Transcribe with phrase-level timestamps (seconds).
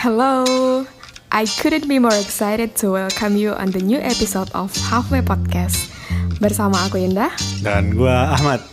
[0.00, 0.88] Hello,
[1.28, 5.92] I couldn't be more excited to welcome you on the new episode of Halfway Podcast.
[6.40, 7.28] Bersama aku Indah.
[7.60, 8.64] Dan gua Ahmad.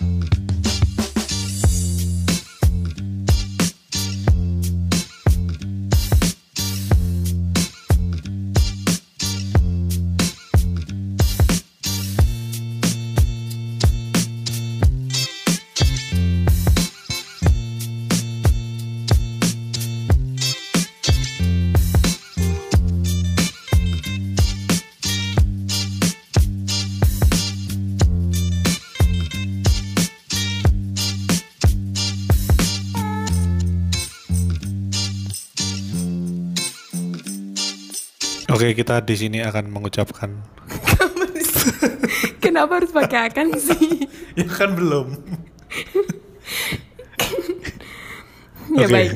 [38.77, 40.29] Kita di sini akan mengucapkan
[42.43, 44.05] Kenapa harus pakai akan sih?
[44.37, 45.17] ya kan belum.
[48.77, 48.93] ya Oke.
[48.93, 49.11] baik.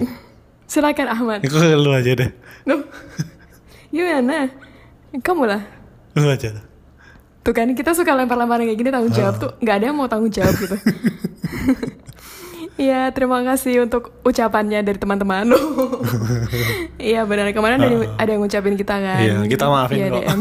[0.67, 1.39] Silakan Ahmad.
[1.45, 2.29] Itu lu aja deh.
[2.67, 2.81] Loh,
[3.91, 4.47] Gimana?
[5.19, 5.61] Kamu lah.
[6.15, 6.51] Lu aja.
[7.41, 10.31] Tuh kan kita suka lempar-lemparan kayak gini tanggung jawab tuh nggak ada yang mau tanggung
[10.31, 10.75] jawab gitu.
[12.73, 15.51] Iya, terima kasih untuk ucapannya dari teman-teman.
[16.97, 17.49] Iya, benar.
[17.49, 19.19] Kemarin ada, yang- ada yang ngucapin kita kan.
[19.19, 20.23] Iya, kita maafin Iya, kok.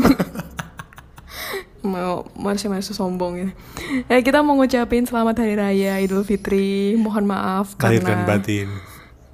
[1.83, 3.49] Mau masih-masih sombong ya.
[4.07, 6.93] Ya, kita mau ngucapin selamat hari raya Idul Fitri.
[6.95, 8.69] Mohon maaf Lahir karena dan batin.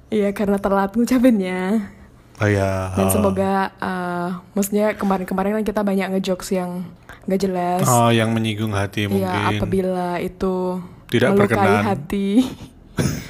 [0.07, 1.91] Iya, karena telat ngucapinnya.
[2.37, 2.95] Oh ya.
[2.95, 6.87] Dan semoga eh, maksudnya kemarin-kemarin kan kita banyak ngejokes yang
[7.27, 7.83] nggak jelas.
[7.83, 9.27] Oh, yang menyinggung hati mungkin.
[9.27, 10.79] Iya, apabila itu
[11.11, 11.83] Tidak melukai berkenan.
[11.83, 12.27] hati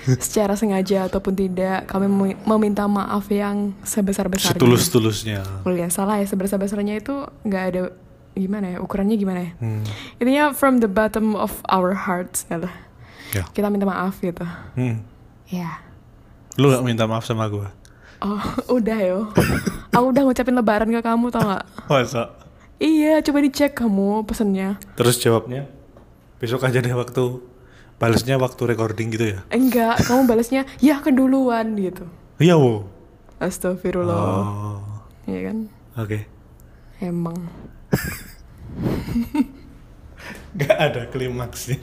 [0.25, 4.59] secara sengaja ataupun tidak, kami memi- meminta maaf yang sebesar-besarnya.
[4.59, 5.41] Setulus-tulusnya.
[5.67, 7.81] Oh ya, salah ya sebesar-besarnya itu nggak ada
[8.37, 9.51] gimana ya ukurannya gimana ya?
[9.57, 9.83] Hmm.
[10.21, 12.69] Intinya from the bottom of our hearts gitu.
[13.35, 13.43] Ya.
[13.51, 14.45] Kita minta maaf gitu.
[14.77, 15.03] Hmm.
[15.51, 15.81] Ya.
[16.57, 17.69] Lu gak minta maaf sama gua?
[18.23, 18.41] Oh,
[18.81, 19.19] udah yo.
[19.93, 21.65] Aku udah ngucapin lebaran ke kamu tau gak?
[21.85, 22.33] Masa?
[22.77, 24.77] Iya, coba dicek kamu pesennya.
[24.93, 25.65] Terus jawabnya
[26.37, 27.41] besok aja deh waktu
[27.97, 29.39] balasnya waktu recording gitu ya?
[29.49, 32.05] Enggak, kamu balasnya ya keduluan gitu.
[32.37, 32.85] Iya, wo.
[33.41, 34.17] Astagfirullah.
[34.17, 34.81] Oh.
[35.25, 35.57] Iya kan?
[35.97, 36.19] Oke.
[37.01, 37.37] Emang.
[40.61, 41.77] Gak ada klimaksnya.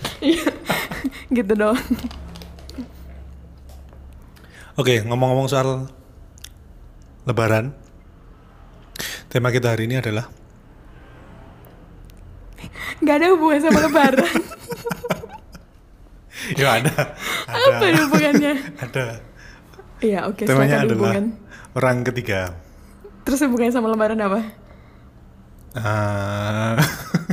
[1.36, 1.78] gitu doang.
[4.74, 5.86] Oke, ngomong-ngomong soal
[7.26, 7.74] lebaran.
[9.30, 10.30] Tema kita hari ini adalah
[13.02, 14.30] Gak ada hubungan sama lebaran.
[16.60, 16.92] Ya ada.
[17.48, 17.74] ada.
[17.78, 18.52] Apa hubungannya?
[18.84, 19.06] Ada.
[20.04, 20.44] Iya, oke.
[20.44, 21.26] Temanya silakan adalah hubungan.
[21.74, 22.40] orang ketiga.
[23.24, 24.40] Terus hubungannya sama lebaran apa?
[25.74, 26.76] Ah,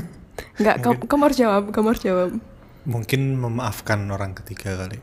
[0.57, 2.31] Enggak, kamu, kamu harus jawab, kamu harus jawab.
[2.81, 4.97] mungkin memaafkan orang ketiga kali.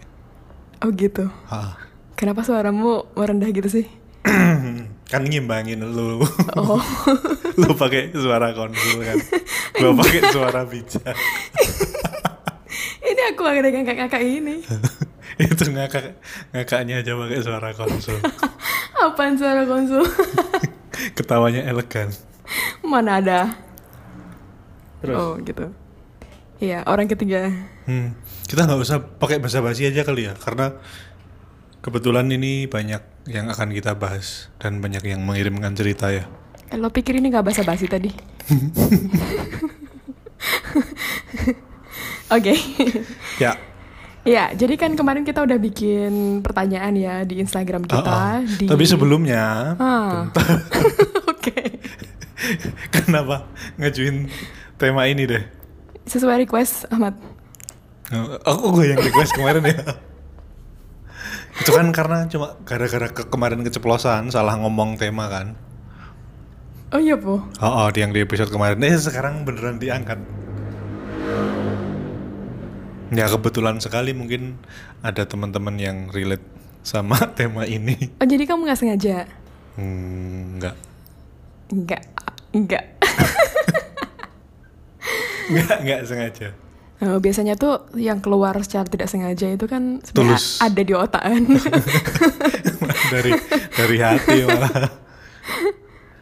[0.83, 1.31] Oh gitu.
[1.47, 1.79] Ah.
[2.19, 3.87] Kenapa suaramu merendah gitu sih?
[5.13, 6.19] kan ngimbangin lu.
[6.59, 6.83] Oh,
[7.55, 9.19] lu pakai suara konsul kan.
[9.79, 11.15] Gua pakai suara bijak.
[13.09, 14.57] Ini aku lagi dengan kakak-kakak ini.
[15.43, 16.05] Itu ngakak
[16.53, 18.19] ngakaknya aja pakai suara konsul.
[19.05, 20.05] Apaan suara konsul?
[21.17, 22.11] Ketawanya elegan.
[22.83, 23.41] Mana ada?
[25.05, 25.17] Terus?
[25.17, 25.71] Oh gitu.
[26.59, 27.47] Iya, orang ketiga.
[27.87, 28.19] Hmm,
[28.51, 30.75] kita nggak usah pakai bahasa basi aja kali ya, karena
[31.79, 36.27] kebetulan ini banyak yang akan kita bahas dan banyak yang mengirimkan cerita ya.
[36.69, 38.11] Eh, Lo pikir ini gak basa-basi tadi?
[42.29, 42.55] Oke.
[43.41, 43.57] Ya,
[44.29, 47.93] Ya, jadi kan kemarin kita udah bikin pertanyaan ya di Instagram oh, oh.
[47.97, 48.21] kita.
[48.61, 48.65] di...
[48.69, 50.29] tapi sebelumnya, Ah.
[51.33, 51.81] Oke.
[52.93, 53.49] kenapa
[53.81, 54.29] ngajuin
[54.77, 55.43] tema ini deh?
[56.05, 57.17] Sesuai request Ahmad.
[58.13, 59.81] Oh, Aku gue yang request kemarin ya.
[61.65, 65.57] Itu kan karena cuma gara-gara ke kemarin keceplosan salah ngomong tema kan.
[66.93, 67.45] Oh iya, Po.
[67.61, 68.81] Oh, oh, di yang di episode kemarin.
[68.81, 70.21] Eh sekarang beneran diangkat.
[73.09, 74.61] Ya kebetulan sekali mungkin
[75.01, 76.45] ada teman-teman yang relate
[76.85, 77.97] sama tema ini.
[78.21, 79.25] Oh, jadi kamu nggak sengaja?
[79.79, 80.77] Hmm, enggak.
[81.73, 82.03] Enggak.
[82.53, 82.85] Enggak.
[85.49, 86.49] Enggak, enggak sengaja.
[86.99, 90.59] Nah, biasanya tuh yang keluar secara tidak sengaja itu kan sebenarnya Tulus.
[90.59, 91.43] ada di otak kan.
[93.15, 93.33] dari
[93.71, 94.91] dari hati malah.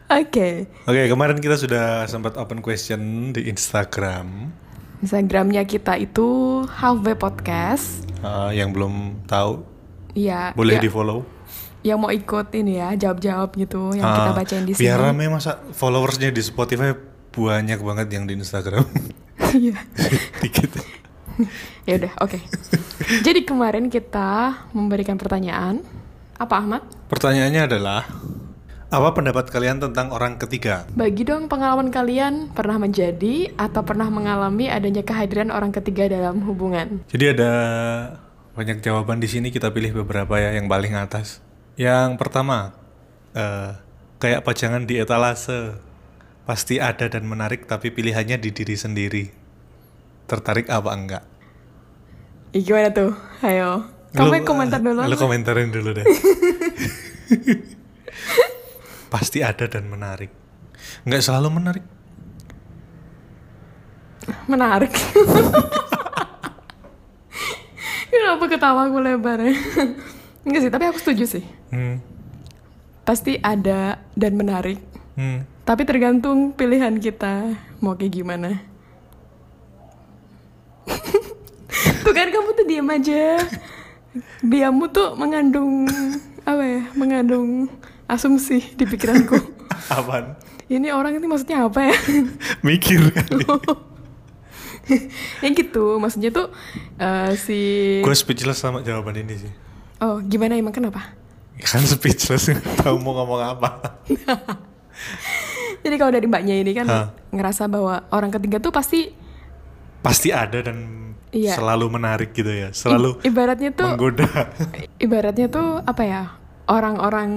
[0.07, 0.69] Oke.
[0.85, 4.53] Oke, kemarin kita sudah sempat open question di Instagram.
[4.97, 6.25] Instagramnya kita itu
[6.65, 8.01] Halfway Podcast.
[8.25, 9.61] Uh, yang belum tahu
[10.17, 10.57] Iya.
[10.57, 11.21] boleh ya, di follow.
[11.85, 14.89] Yang mau ikut ini ya, jawab-jawab gitu yang kita bacain di sini.
[14.89, 16.97] Ah, Biar rame masa followersnya di Spotify
[17.29, 18.85] banyak banget yang di Instagram.
[19.47, 19.79] Iya.
[20.43, 20.75] Dikit.
[21.87, 22.35] ya udah, oke.
[23.23, 25.79] Jadi kemarin kita memberikan pertanyaan
[26.35, 26.81] apa Ahmad?
[27.07, 28.01] Pertanyaannya adalah
[28.87, 30.87] Apa pendapat kalian tentang orang ketiga?
[30.95, 37.03] Bagi dong pengalaman kalian pernah menjadi atau pernah mengalami adanya kehadiran orang ketiga dalam hubungan.
[37.11, 37.51] Jadi ada
[38.55, 41.43] banyak jawaban di sini kita pilih beberapa ya yang paling atas.
[41.75, 42.79] Yang pertama,
[43.35, 43.75] eh,
[44.23, 45.75] kayak pajangan di etalase
[46.47, 49.27] pasti ada dan menarik tapi pilihannya di diri sendiri.
[50.31, 51.23] Tertarik apa enggak?
[52.55, 53.11] Ih, gimana tuh?
[53.43, 53.83] Ayo.
[54.15, 55.03] Kamu komentar dulu.
[55.03, 56.07] Lu komentarin dulu deh.
[59.07, 60.31] pasti ada dan menarik.
[61.03, 61.83] Enggak selalu menarik.
[64.47, 64.93] Menarik.
[68.11, 69.55] Kenapa ketawa aku lebar ya?
[70.47, 71.43] Enggak sih, tapi aku setuju sih.
[71.71, 71.99] Hmm.
[73.07, 74.79] Pasti ada dan menarik.
[75.15, 75.43] Hmm.
[75.67, 78.63] Tapi tergantung pilihan kita mau kayak gimana.
[82.07, 83.43] tuh kan kamu tuh diam aja.
[84.39, 85.87] Diammu tuh mengandung
[86.47, 86.81] apa ya?
[86.95, 87.67] Mengandung
[88.07, 89.35] asumsi di pikiranku.
[89.93, 90.35] Apaan?
[90.67, 91.95] Ini orang ini maksudnya apa ya?
[92.65, 93.43] Mikir kali.
[95.43, 96.47] ya gitu, maksudnya tuh
[96.95, 97.59] eh, si
[97.99, 99.51] Gue speechless sama jawaban ini sih.
[99.99, 101.15] Oh, gimana emang kenapa?
[101.57, 103.99] Ya kan speechless tahu mau ngomong apa.
[105.77, 107.07] Jadi kalau dari mbaknya ini kan Hah.
[107.29, 109.11] ngerasa bahwa orang ketiga tuh pasti
[109.99, 110.95] Pasti ada dan
[111.27, 111.59] Iya.
[111.59, 112.71] selalu menarik gitu ya.
[112.71, 114.29] Selalu i- ibaratnya tuh menggoda.
[114.97, 116.23] ibaratnya tuh apa ya
[116.67, 117.29] orang-orang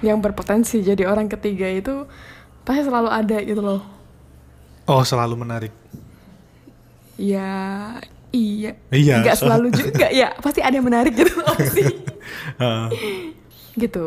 [0.00, 2.04] yang berpotensi jadi orang ketiga itu
[2.62, 3.82] pasti selalu ada gitu loh.
[4.84, 5.72] Oh, selalu menarik.
[7.16, 7.98] ya
[8.30, 8.78] iya.
[8.88, 10.06] Iya, so- selalu juga.
[10.08, 11.88] Ya pasti ada yang menarik gitu loh sih.
[13.74, 14.06] Gitu.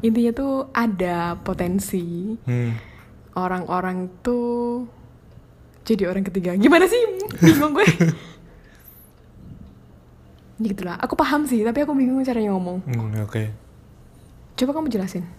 [0.00, 2.36] Intinya tuh ada potensi.
[2.44, 2.72] Hmm.
[3.34, 4.86] orang-orang tuh
[5.82, 6.54] jadi orang ketiga.
[6.54, 7.02] Gimana sih?
[7.42, 7.82] Bingung gue
[10.56, 13.50] gitu lah aku paham sih tapi aku bingung caranya ngomong Hmm, Oke.
[14.54, 15.24] coba kamu jelasin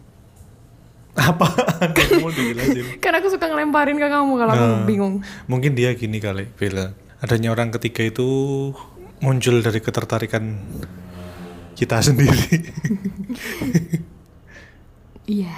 [1.15, 1.47] Apa?
[1.87, 2.83] Kamu dijelasin.
[3.03, 5.23] Karena aku suka ngelemparin ke kamu kalau aku Nah, bingung.
[5.47, 6.91] Mungkin dia gini kali, Bella.
[7.17, 8.27] Adanya orang ketiga itu
[9.17, 10.59] muncul dari ketertarikan
[11.71, 12.35] kita sendiri.
[15.25, 15.57] Iya,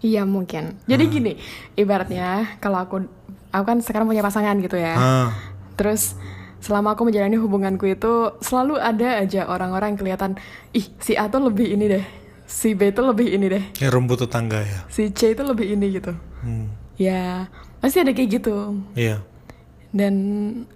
[0.00, 0.78] iya mungkin.
[0.84, 1.32] Jadi gini,
[1.74, 2.96] ibaratnya kalau aku,
[3.48, 4.94] aku kan sekarang punya pasangan gitu ya.
[4.94, 5.28] ah,
[5.74, 6.14] Terus
[6.62, 10.30] selama aku menjalani hubunganku itu selalu ada aja orang-orang yang kelihatan,
[10.70, 12.04] ih si A tuh lebih ini deh,
[12.46, 14.86] si B tuh lebih ini deh, ya rumput tetangga ya.
[14.86, 16.14] si C itu lebih ini gitu.
[16.40, 16.70] Hmm.
[16.94, 17.50] Ya
[17.82, 18.78] pasti ada kayak gitu.
[18.94, 19.18] Iya.
[19.90, 20.14] Dan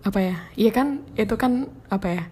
[0.02, 0.36] apa ya?
[0.52, 1.52] Iya kan itu kan
[1.86, 2.22] apa ya?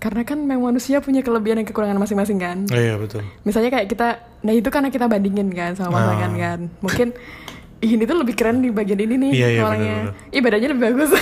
[0.00, 2.64] Karena kan memang manusia punya kelebihan dan kekurangan masing-masing kan.
[2.68, 3.20] Oh, iya betul.
[3.44, 4.08] Misalnya kayak kita,
[4.40, 6.38] nah itu karena kita bandingin kan sama pasangan Ah.
[6.40, 6.60] kan.
[6.80, 7.20] Mungkin "Ih,
[7.82, 9.96] ini tuh lebih keren di bagian ini nih Iya, iya, orangnya.
[10.06, 10.30] benar-benar.
[10.30, 11.10] Ih badannya lebih bagus.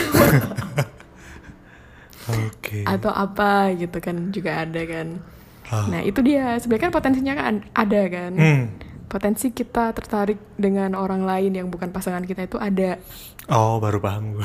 [2.28, 2.84] Oke.
[2.84, 5.08] Atau apa gitu kan juga ada kan.
[5.66, 5.86] Ah.
[5.86, 8.32] Nah itu dia sebenarnya kan potensinya kan ada kan.
[8.34, 8.62] Hmm.
[9.08, 13.00] Potensi kita tertarik dengan orang lain yang bukan pasangan kita itu ada.
[13.48, 14.44] Oh, baru paham gue.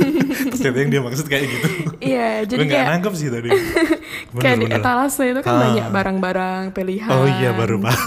[0.52, 1.68] Ternyata yang dia maksud kayak gitu.
[1.98, 3.48] Iya, jadi Gue kayak nangkep sih tadi.
[4.44, 5.60] kayak di etalase itu kan Ah.
[5.64, 7.08] banyak barang-barang pilihan.
[7.08, 8.04] Oh iya, baru paham.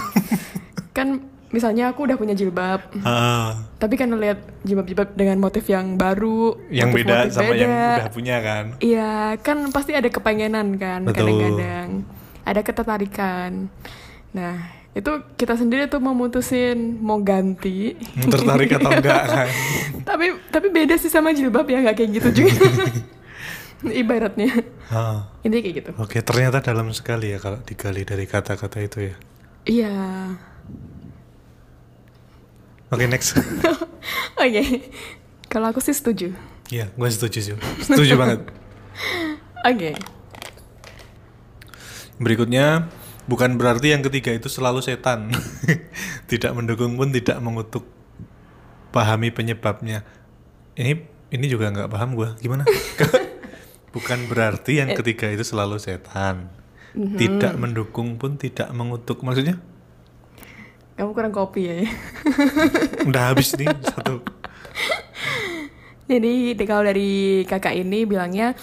[0.93, 1.07] Kan
[1.47, 6.91] misalnya aku udah punya jilbab, Ah, tapi kan lihat jilbab-jilbab dengan motif yang baru, yang
[6.91, 7.97] beda sama yang beda.
[7.97, 8.65] udah punya kan.
[8.77, 12.03] Iya, kan pasti ada kepengenan kan kadang-kadang.
[12.43, 13.71] Ada ketertarikan.
[14.29, 14.55] Nah,
[14.91, 17.95] itu kita sendiri tuh memutusin mau ganti.
[18.17, 19.47] Tertarik atau enggak kan.
[20.03, 22.59] tapi tapi beda sih sama jilbab ya nggak kayak gitu juga.
[23.77, 24.51] Ibaratnya.
[24.89, 25.29] Ah.
[25.43, 25.91] Intinya kayak gitu.
[25.95, 29.15] Oke, ternyata dalam sekali ya kalau digali dari kata-kata itu ya.
[29.63, 29.95] Iya.
[32.87, 33.35] Oke, next.
[34.43, 34.63] Oke.
[35.51, 36.31] Kalau aku sih setuju.
[36.71, 37.55] Iya, gue setuju sih.
[37.83, 38.47] Setuju banget.
[39.67, 39.91] Oke.
[42.17, 42.87] Berikutnya,
[43.27, 45.35] bukan berarti yang ketiga itu selalu setan.
[46.31, 47.83] tidak mendukung pun tidak mengutuk.
[48.95, 50.07] Pahami penyebabnya.
[50.79, 52.29] Ini ini juga nggak paham gue.
[52.39, 52.63] Gimana?
[53.91, 56.47] bukan berarti yang ketiga itu selalu setan.
[56.95, 59.21] Tidak mendukung pun tidak mengutuk.
[59.27, 59.59] Maksudnya?
[60.97, 61.75] Kamu kurang kopi ya.
[63.05, 64.25] Udah habis nih satu.
[66.07, 67.11] Jadi di- kalau dari
[67.43, 68.55] kakak ini bilangnya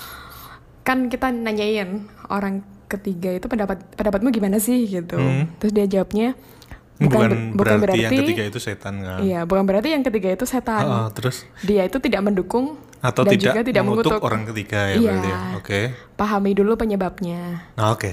[0.80, 5.14] kan kita nanyain orang ketiga itu pendapat pendapatmu gimana sih gitu.
[5.14, 5.46] Hmm.
[5.58, 6.34] Terus dia jawabnya
[6.94, 9.18] Bukan, ber- berarti, yang ketiga itu setan kan?
[9.18, 10.78] Iya, bukan berarti yang ketiga itu setan.
[10.80, 14.22] Ah, ah, terus Dia itu tidak mendukung atau dan tidak, juga tidak mengutuk, mengutuk.
[14.22, 15.02] orang ketiga ya Iya.
[15.04, 15.38] berarti ya.
[15.58, 15.80] Oke.
[16.14, 17.66] Pahami dulu penyebabnya.
[17.74, 18.10] Nah, oke.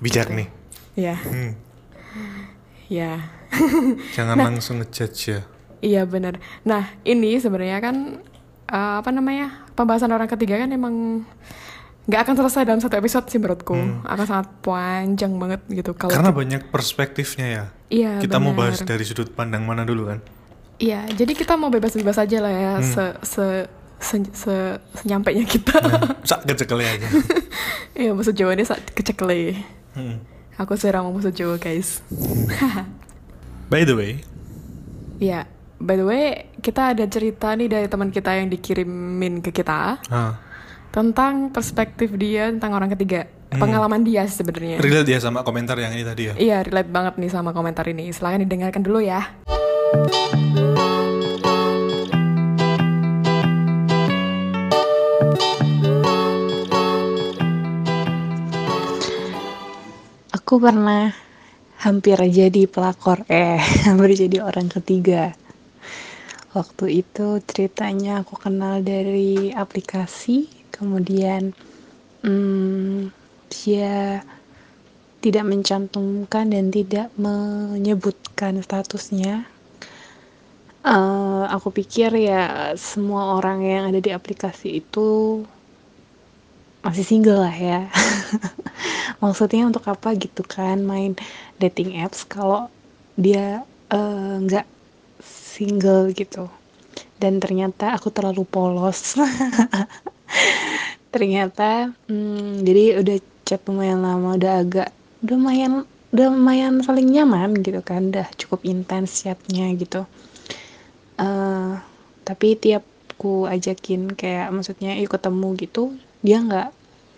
[0.00, 0.48] Bijak nih.
[0.96, 1.14] Iya.
[1.20, 1.52] Hmm.
[2.86, 3.12] Iya.
[4.12, 4.46] Jangan Nah.
[4.46, 5.40] langsung ngejudge ya.
[5.80, 6.36] Iya benar.
[6.62, 7.96] Nah ini sebenarnya kan
[8.66, 11.24] eh, apa namanya pembahasan orang ketiga kan emang
[12.04, 16.16] nggak akan selesai dalam satu episode sih menurutku akan sangat panjang banget gitu kalau Hmm.
[16.18, 17.64] Karena banyak perspektifnya ya.
[17.88, 18.70] iya Kita mau benar.
[18.70, 20.20] bahas dari sudut pandang mana dulu kan?
[20.76, 22.84] iya jadi kita mau bebas-bebas aja lah ya Hmm.
[22.84, 23.46] se se
[23.96, 25.80] se, se- senyampainya kita
[26.22, 27.08] Sak kecekelnya aja.
[27.96, 30.18] iya maksud Jawa ini saat kecekle Hmm.
[30.54, 32.02] aku sekarang mau maksud Jawa guys
[33.74, 34.22] By the way,
[35.18, 35.50] Iya,
[35.82, 40.38] by the way, kita ada cerita nih dari teman kita yang dikirimin ke kita ah,
[40.94, 43.58] tentang perspektif dia tentang orang ketiga, Hmm.
[43.58, 44.78] pengalaman dia sebenarnya.
[44.78, 46.34] relate ya sama komentar yang ini tadi ya.
[46.38, 48.14] Iya, relate banget nih sama komentar ini.
[48.14, 49.26] Silahkan didengarkan dulu ya.
[60.34, 61.23] Aku pernah
[61.84, 65.36] hampir jadi pelakor, eh, hampir jadi orang ketiga.
[66.56, 71.52] Waktu itu ceritanya aku kenal dari aplikasi, kemudian
[72.24, 73.12] hmm,
[73.52, 74.24] dia
[75.20, 79.44] tidak mencantumkan dan tidak menyebutkan statusnya.
[80.84, 85.40] Eh, aku pikir ya semua orang yang ada di aplikasi itu
[86.84, 87.88] masih single lah ya.
[89.24, 91.16] Maksudnya untuk apa gitu kan main
[91.60, 92.70] dating apps kalau
[93.14, 94.66] dia eh, nggak
[95.22, 96.50] single gitu.
[97.18, 99.14] Dan ternyata aku terlalu polos.
[101.14, 104.88] ternyata hmm, jadi udah chat lumayan lama, udah agak
[105.22, 105.72] udah lumayan
[106.10, 110.02] udah lumayan saling nyaman gitu kan, udah cukup intens chatnya gitu.
[111.18, 111.72] Eh,
[112.26, 112.82] tapi tiap
[113.14, 115.82] ku ajakin kayak maksudnya yuk ketemu gitu
[116.24, 116.68] dia nggak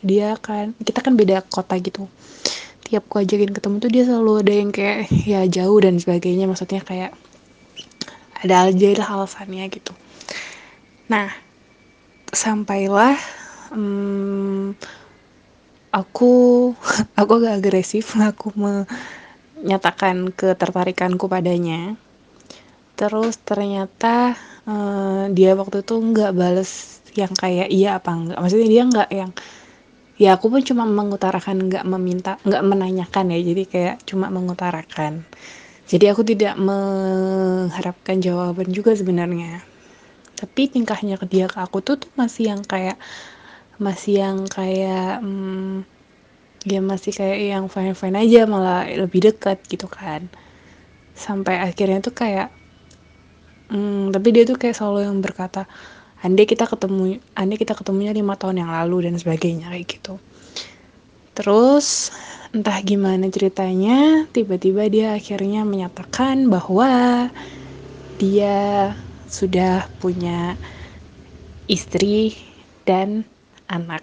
[0.04, 2.04] dia kan kita kan beda kota gitu
[2.86, 6.46] tiap ku ajakin ketemu tuh dia selalu ada yang kayak ya jauh dan sebagainya.
[6.46, 7.10] Maksudnya kayak
[8.46, 9.90] ada aja lah alasannya gitu.
[11.10, 11.34] Nah
[12.30, 13.18] sampailah
[13.74, 14.78] hmm,
[15.90, 16.32] aku
[17.20, 18.14] aku agak agresif.
[18.14, 21.98] Aku menyatakan ketertarikanku padanya.
[22.94, 28.82] Terus ternyata eh, dia waktu itu nggak bales yang kayak iya apa enggak maksudnya dia
[28.84, 29.32] nggak yang
[30.22, 33.38] ya aku pun cuma mengutarakan nggak meminta nggak menanyakan ya.
[33.48, 35.12] Jadi kayak cuma mengutarakan.
[35.86, 39.62] Jadi aku tidak mengharapkan jawaban juga sebenarnya.
[40.36, 42.98] Tapi tingkahnya ke dia ke aku tuh tuh masih yang kayak
[43.80, 45.84] masih yang kayak hmm,
[46.66, 50.28] ya masih kayak yang fine fine aja malah lebih dekat gitu kan.
[51.16, 52.48] Sampai akhirnya tuh kayak
[53.66, 55.66] Hmm, tapi dia tuh kayak selalu yang berkata,
[56.24, 60.16] andai kita ketemu, andai kita ketemunya lima tahun yang lalu dan sebagainya kayak gitu.
[61.36, 62.08] Terus
[62.56, 67.28] entah gimana ceritanya, tiba-tiba dia akhirnya menyatakan bahwa
[68.16, 68.96] dia
[69.28, 70.56] sudah punya
[71.68, 72.32] istri
[72.88, 73.26] dan
[73.68, 74.00] anak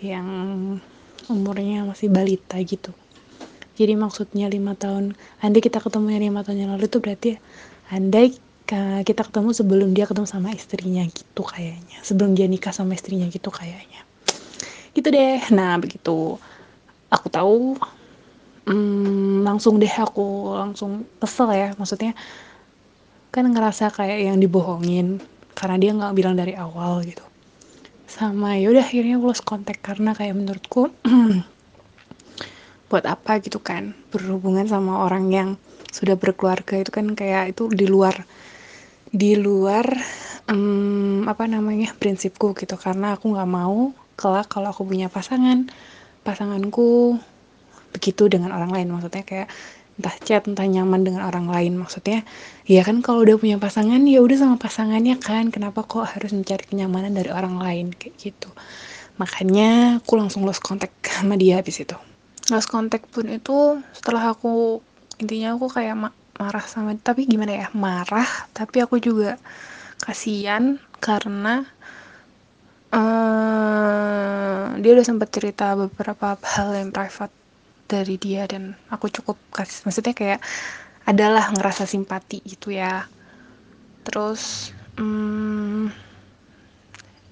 [0.00, 0.28] yang
[1.28, 2.94] umurnya masih balita gitu.
[3.74, 7.30] Jadi maksudnya lima tahun, andai kita ketemunya lima tahun yang lalu itu berarti
[7.90, 12.00] andai kita ketemu sebelum dia ketemu sama istrinya gitu kayaknya.
[12.00, 14.00] Sebelum dia nikah sama istrinya gitu kayaknya.
[14.96, 15.44] Gitu deh.
[15.52, 16.40] Nah begitu.
[17.12, 17.76] Aku tahu
[18.64, 21.68] hmm, langsung deh aku langsung kesel ya.
[21.76, 22.16] Maksudnya
[23.28, 25.20] kan ngerasa kayak yang dibohongin
[25.52, 27.22] karena dia nggak bilang dari awal gitu.
[28.08, 30.88] Sama yaudah akhirnya aku lost kontak karena kayak menurutku
[32.88, 33.92] buat apa gitu kan?
[34.08, 35.48] Berhubungan sama orang yang
[35.92, 38.24] sudah berkeluarga itu kan kayak itu di luar
[39.14, 39.86] di luar
[40.50, 42.74] em, apa namanya prinsipku gitu.
[42.74, 45.70] Karena aku nggak mau kelak kalau aku punya pasangan.
[46.26, 47.14] Pasanganku
[47.94, 48.90] begitu dengan orang lain.
[48.90, 49.48] Maksudnya kayak
[49.94, 51.78] entah chat entah nyaman dengan orang lain.
[51.78, 52.26] Maksudnya
[52.66, 55.54] ya kan kalau udah punya pasangan ya udah sama pasangannya kan.
[55.54, 57.94] Kenapa kok harus mencari kenyamanan dari orang lain?
[57.94, 58.50] Kayak gitu.
[59.14, 61.94] Makanya aku langsung lost contact sama dia habis itu.
[62.50, 64.82] Lost contact pun itu setelah aku
[65.22, 65.94] intinya aku kayak
[66.40, 69.38] marah sama tapi gimana ya marah tapi aku juga
[70.02, 71.64] kasihan karena
[72.94, 77.34] eh dia udah sempat cerita beberapa hal yang private
[77.88, 80.40] dari dia dan aku cukup kasih maksudnya kayak
[81.04, 83.04] adalah ngerasa simpati gitu ya.
[84.04, 85.92] Terus hmm,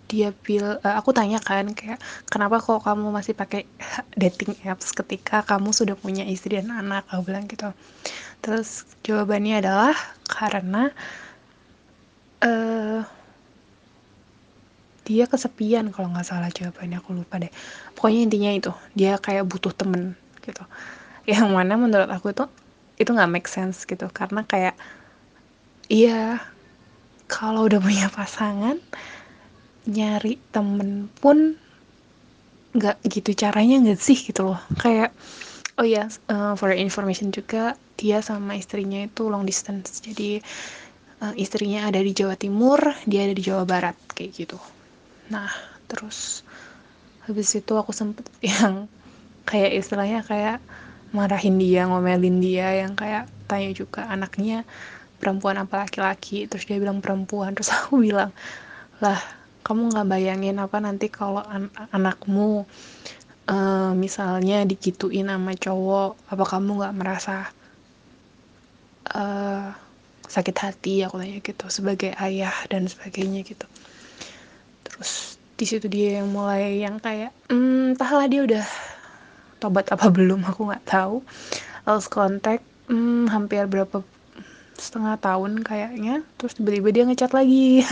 [0.09, 1.97] dia bil eh, aku tanya kan kayak
[2.29, 3.65] kenapa kok kamu masih pakai
[4.21, 7.09] dating apps ketika kamu sudah punya istri dan anak?
[7.09, 7.73] Aku bilang gitu
[8.43, 9.95] terus jawabannya adalah
[10.27, 10.91] karena
[12.43, 13.01] eh
[15.03, 17.51] dia kesepian kalau nggak salah jawabannya aku lupa deh.
[17.95, 20.63] Pokoknya intinya itu dia kayak butuh temen gitu.
[21.27, 22.47] Yang mana menurut aku itu
[22.99, 24.07] itu nggak make sense gitu.
[24.11, 24.79] Karena kayak
[25.91, 26.39] iya
[27.27, 28.79] kalau udah punya pasangan
[29.87, 31.59] nyari temen pun
[32.73, 34.61] nggak gitu caranya nggak sih gitu loh.
[34.79, 35.11] Kayak
[35.79, 40.03] oh ya uh, for information juga dia sama istrinya itu long distance.
[40.03, 40.41] Jadi
[41.23, 44.59] uh, istrinya ada di Jawa Timur dia ada di Jawa Barat kayak gitu.
[45.31, 45.49] Nah
[45.87, 46.43] terus
[47.25, 48.91] habis itu aku sempet yang
[49.47, 50.59] kayak istilahnya kayak
[51.13, 54.65] marahin dia ngomelin dia yang kayak tanya juga anaknya
[55.23, 56.51] perempuan apa laki-laki?
[56.51, 57.53] Terus dia bilang perempuan.
[57.57, 58.35] Terus aku bilang
[58.99, 59.19] lah
[59.63, 62.67] kamu nggak bayangin apa nanti kalau an anakmu
[63.47, 67.51] uh, misalnya digituin sama cowok apa kamu nggak merasa
[69.11, 69.75] uh,
[70.33, 73.67] sakit hati aku tanya gitu sebagai ayah dan sebagainya gitu.
[74.87, 78.67] Terus di situ dia yang mulai yang kayak hmm, entahlah dia udah
[79.61, 81.21] tobat apa belum aku nggak tahu.
[81.85, 84.01] Lost contact hmm, hampir berapa
[84.79, 86.25] setengah tahun kayaknya.
[86.41, 87.83] Terus tiba-tiba dia ngechat lagi.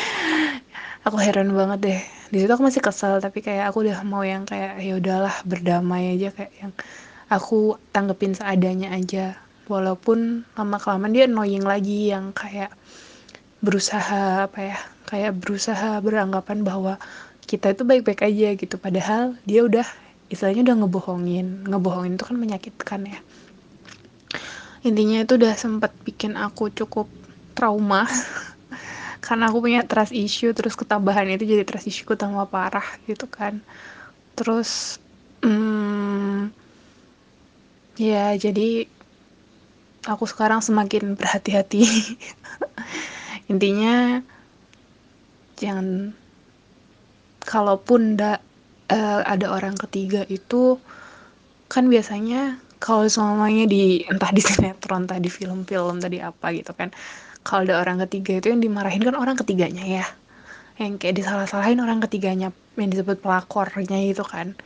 [1.06, 2.00] Aku heran banget deh.
[2.28, 6.14] Di situ aku masih kesel tapi kayak aku udah mau yang kayak ya udahlah berdamai
[6.14, 6.72] aja kayak yang
[7.32, 9.34] aku tanggepin seadanya aja
[9.70, 12.74] walaupun lama kelamaan dia annoying lagi yang kayak
[13.62, 16.98] berusaha apa ya kayak berusaha beranggapan bahwa
[17.50, 18.78] kita itu baik-baik aja gitu.
[18.78, 19.82] Padahal dia udah
[20.30, 21.66] istilahnya udah ngebohongin.
[21.66, 23.18] Ngebohongin itu kan menyakitkan ya.
[24.86, 27.10] Intinya itu udah sempet bikin aku cukup
[27.58, 28.06] trauma.
[29.26, 33.58] Karena aku punya trust issue terus ketambahan itu jadi trust issue tambah parah gitu kan.
[34.38, 35.02] Terus
[35.42, 36.54] hmm,
[37.98, 38.86] ya jadi
[40.08, 41.84] aku sekarang semakin berhati-hati.
[43.52, 44.24] Intinya
[45.60, 46.16] jangan
[47.44, 48.40] kalaupun ndak
[48.88, 50.80] uh, ada orang ketiga itu
[51.68, 56.88] kan biasanya kalau semuanya di entah di sinetron entah di film-film tadi apa gitu kan
[57.44, 60.06] kalau ada orang ketiga itu yang dimarahin kan orang ketiganya ya.
[60.80, 64.56] Yang kayak disalah-salahin orang ketiganya yang disebut pelakornya itu kan.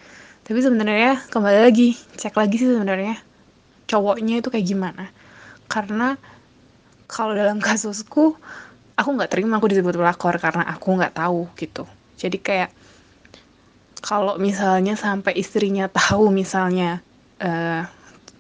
[0.47, 3.19] Tapi sebenarnya kembali lagi cek lagi sih sebenarnya
[3.89, 5.13] cowoknya itu kayak gimana
[5.69, 6.17] karena
[7.09, 8.37] kalau dalam kasusku
[8.95, 11.85] aku nggak terima aku disebut pelakor karena aku nggak tahu gitu.
[12.15, 12.71] Jadi kayak
[14.05, 17.01] kalau misalnya sampai istrinya tahu misalnya
[17.41, 17.83] uh,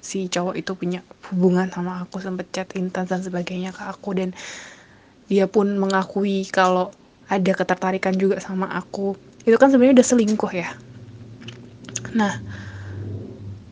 [0.04, 1.00] si cowok itu punya
[1.32, 4.36] hubungan sama aku sempet chat intens dan sebagainya ke aku dan
[5.24, 6.92] dia pun mengakui kalau
[7.32, 9.16] ada ketertarikan juga sama aku
[9.48, 10.70] itu kan sebenarnya udah selingkuh ya.
[12.12, 12.36] Nah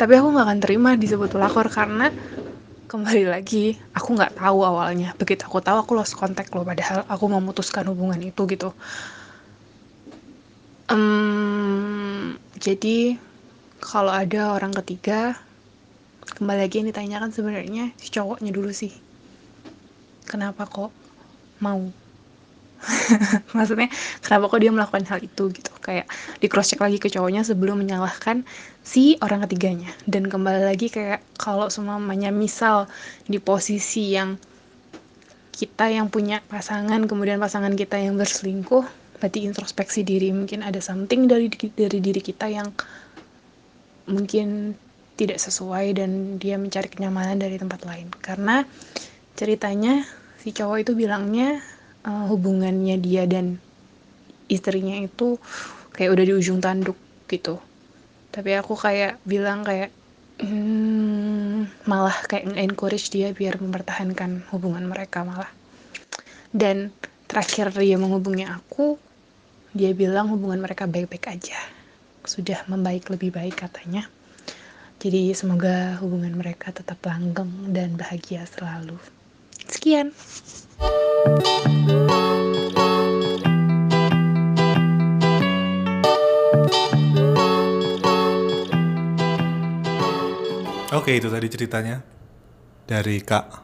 [0.00, 2.10] tapi aku nggak akan terima disebut pelakor karena
[2.92, 3.80] kembali lagi.
[3.96, 5.16] Aku nggak tahu awalnya.
[5.16, 6.60] Begitu aku tahu aku lost contact loh.
[6.60, 8.76] Padahal aku memutuskan hubungan itu gitu.
[10.92, 13.16] Um, jadi
[13.80, 15.40] kalau ada orang ketiga
[16.36, 18.92] kembali lagi yang ditanyakan sebenarnya si cowoknya dulu sih.
[20.28, 20.92] Kenapa kok
[21.64, 21.80] mau
[23.56, 23.88] maksudnya
[24.22, 25.72] kenapa kok dia melakukan hal itu gitu.
[25.78, 26.10] Kayak
[26.42, 28.42] di cross check lagi ke cowoknya sebelum menyalahkan
[28.82, 29.90] si orang ketiganya.
[30.06, 32.90] Dan kembali lagi kayak kalau semuanya misal
[33.26, 34.36] di posisi yang
[35.52, 38.82] kita yang punya pasangan kemudian pasangan kita yang berselingkuh
[39.20, 42.74] berarti introspeksi diri mungkin ada something dari dari diri kita yang
[44.10, 44.74] mungkin
[45.14, 48.10] tidak sesuai dan dia mencari kenyamanan dari tempat lain.
[48.18, 48.66] Karena
[49.38, 50.02] ceritanya
[50.42, 51.62] si cowok itu bilangnya
[52.06, 53.58] uh, hubungannya dia dan
[54.46, 55.40] istrinya itu
[55.96, 56.96] kayak udah di ujung tanduk
[57.28, 57.58] gitu
[58.32, 59.92] tapi aku kayak bilang kayak
[60.40, 65.50] hmm, malah kayak encourage dia biar mempertahankan hubungan mereka malah
[66.52, 66.92] dan
[67.28, 69.00] terakhir dia menghubungi aku
[69.72, 71.56] dia bilang hubungan mereka baik-baik aja.
[72.28, 74.04] Sudah membaik lebih baik katanya.
[75.00, 79.00] Jadi semoga hubungan mereka tetap langgeng dan bahagia selalu.
[79.66, 80.12] Sekian.
[90.92, 91.98] Oke, itu tadi ceritanya
[92.86, 93.62] dari Kak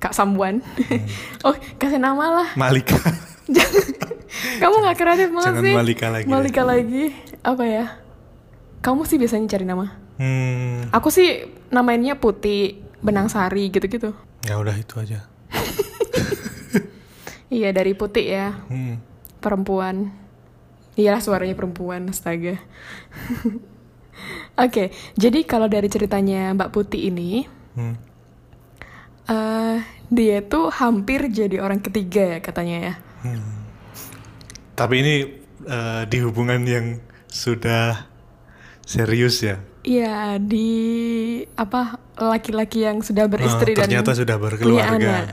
[0.00, 0.64] Kak Sambuan.
[0.64, 1.04] Hmm.
[1.46, 2.48] oh, kasih nama lah.
[2.56, 2.96] Malika.
[4.60, 5.74] Kamu gak kreatif banget Jangan sih.
[5.76, 6.26] Malika lagi.
[6.28, 7.04] Malika lagi.
[7.44, 7.84] Apa ya?
[8.80, 9.92] Kamu sih biasanya cari nama.
[10.16, 10.88] Hmm.
[10.92, 14.16] Aku sih namanya Putih, Benang Sari gitu-gitu.
[14.48, 15.28] Ya udah itu aja.
[17.56, 18.48] iya dari Putih ya.
[18.68, 18.98] Hmm.
[19.38, 20.10] Perempuan.
[20.98, 22.60] Iyalah suaranya perempuan, astaga.
[24.60, 24.86] Oke, okay,
[25.16, 27.96] jadi kalau dari ceritanya Mbak Putih ini, hmm.
[29.32, 29.80] uh,
[30.12, 32.94] dia tuh hampir jadi orang ketiga ya katanya ya.
[33.24, 33.60] Hmm
[34.80, 35.16] tapi ini
[35.68, 38.08] uh, di hubungan yang sudah
[38.88, 40.68] serius ya Iya di
[41.56, 45.32] apa laki-laki yang sudah beristri Ah, dan ternyata sudah berkeluarga.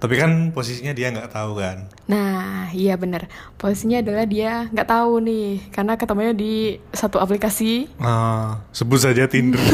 [0.00, 1.84] Tapi kan posisinya dia nggak tahu kan.
[2.08, 3.28] Nah, iya bener.
[3.60, 7.92] Posisinya adalah dia nggak tahu nih, karena ketemunya di satu aplikasi.
[8.00, 9.60] Ah, sebut saja Tinder.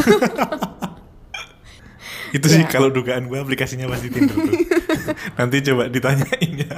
[2.31, 2.71] Itu sih Ya.
[2.71, 4.55] kalau dugaan gue aplikasinya pasti Tinder tuh.
[5.39, 6.75] Nanti coba ditanyain ya.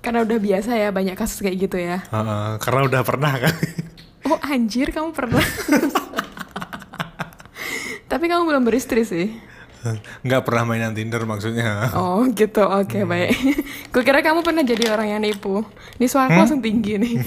[0.00, 2.04] Karena udah biasa ya banyak kasus kayak gitu ya.
[2.08, 3.52] Ah, karena udah pernah kan.
[4.30, 5.42] Oh anjir, kamu pernah?
[8.10, 9.26] Tapi kamu belum beristri sih.
[10.22, 11.88] nggak pernah mainan Tinder maksudnya.
[11.96, 13.32] Oh gitu, oke baik.
[13.90, 15.64] Kukira kamu pernah jadi orang yang nipu.
[15.96, 17.14] Ini suara langsung tinggi nih.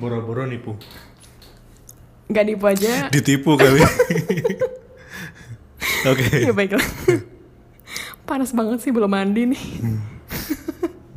[0.00, 0.76] Boro-boro nipu.
[2.28, 3.08] Nggak nipu aja.
[3.08, 3.80] Ditipu kali.
[6.12, 6.46] Oke.
[6.46, 6.84] Ya baiklah.
[8.28, 9.62] Panas banget sih belum mandi nih.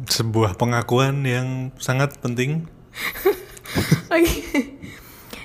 [0.08, 2.79] Sebuah pengakuan yang sangat penting.
[4.14, 4.34] Oke.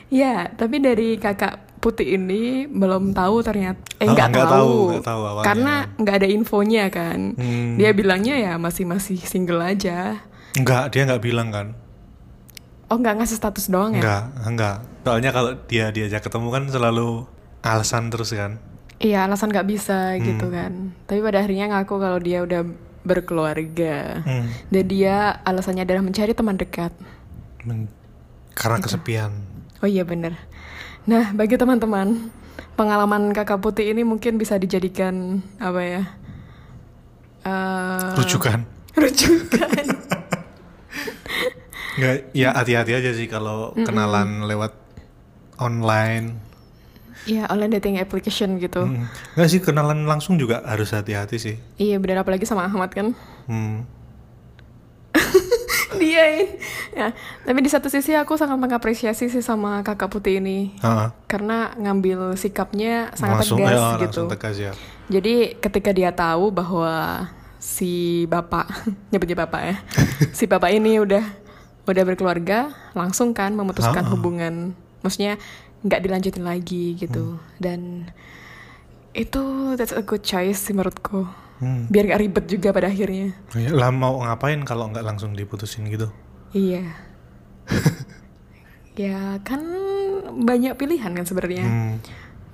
[0.08, 3.80] ya, tapi dari kakak putih ini belum tahu ternyata.
[3.98, 4.56] Eh Oh, nggak nggak tahu.
[4.56, 5.46] tahu, nggak tahu awalnya.
[5.46, 7.18] Karena nggak ada infonya kan.
[7.34, 7.76] Hmm.
[7.76, 10.24] Dia bilangnya ya masih masih single aja.
[10.54, 11.66] Enggak, dia nggak bilang kan.
[12.86, 14.00] Oh nggak ngasih status doang ya?
[14.00, 14.76] Enggak, enggak.
[15.02, 17.26] Soalnya kalau dia diajak ketemu kan selalu
[17.60, 18.56] alasan terus kan.
[18.96, 20.22] Iya alasan nggak bisa Hmm.
[20.22, 20.72] gitu kan.
[21.04, 22.64] Tapi pada akhirnya ngaku kalau dia udah
[23.04, 24.22] berkeluarga.
[24.22, 24.48] Hmm.
[24.68, 26.92] Dan dia alasannya adalah mencari teman dekat.
[27.64, 27.88] Men-
[28.54, 29.32] karena kesepian.
[29.82, 30.38] Oh iya bener.
[31.04, 32.30] Nah bagi teman-teman
[32.74, 36.02] pengalaman kakak putih ini mungkin bisa dijadikan apa ya?
[37.44, 38.64] Eh, Rujukan.
[38.94, 39.84] rujukan.
[41.94, 44.74] Enggak, ya hati-hati aja sih kalau kenalan lewat
[45.58, 46.40] online.
[47.24, 48.82] Iya online dating application gitu.
[48.84, 49.06] Hmm.
[49.36, 51.56] Enggak sih kenalan langsung juga harus hati-hati sih.
[51.78, 53.14] Iya bener apalagi sama Ahmad kan.
[53.46, 53.86] Hmm.
[55.98, 56.46] dia ini.
[56.94, 57.08] Ya,
[57.42, 60.74] tapi di satu sisi aku sangat mengapresiasi sih sama kakak putih ini.
[60.80, 61.12] Ha-ha.
[61.26, 64.22] Karena ngambil sikapnya sangat langsung tegas ya, gitu.
[64.30, 64.72] tegas ya.
[65.10, 67.26] Jadi ketika dia tahu bahwa
[67.60, 68.66] si bapak
[69.10, 69.76] nyebutnya bapak ya,
[70.38, 71.24] si bapak ini udah
[71.84, 74.12] udah berkeluarga, langsung kan memutuskan Ha-ha.
[74.16, 74.72] hubungan,
[75.04, 75.36] maksudnya
[75.84, 77.36] nggak dilanjutin lagi gitu.
[77.60, 78.08] Dan
[79.14, 81.43] itu that's a good choice sih menurutku.
[81.64, 81.88] Hmm.
[81.88, 83.32] Biar gak ribet juga pada akhirnya.
[83.56, 86.12] Ya, lah mau ngapain kalau nggak langsung diputusin gitu?
[86.52, 86.84] Iya.
[89.08, 89.64] ya kan
[90.44, 91.64] banyak pilihan kan sebenarnya.
[91.64, 91.96] Hmm.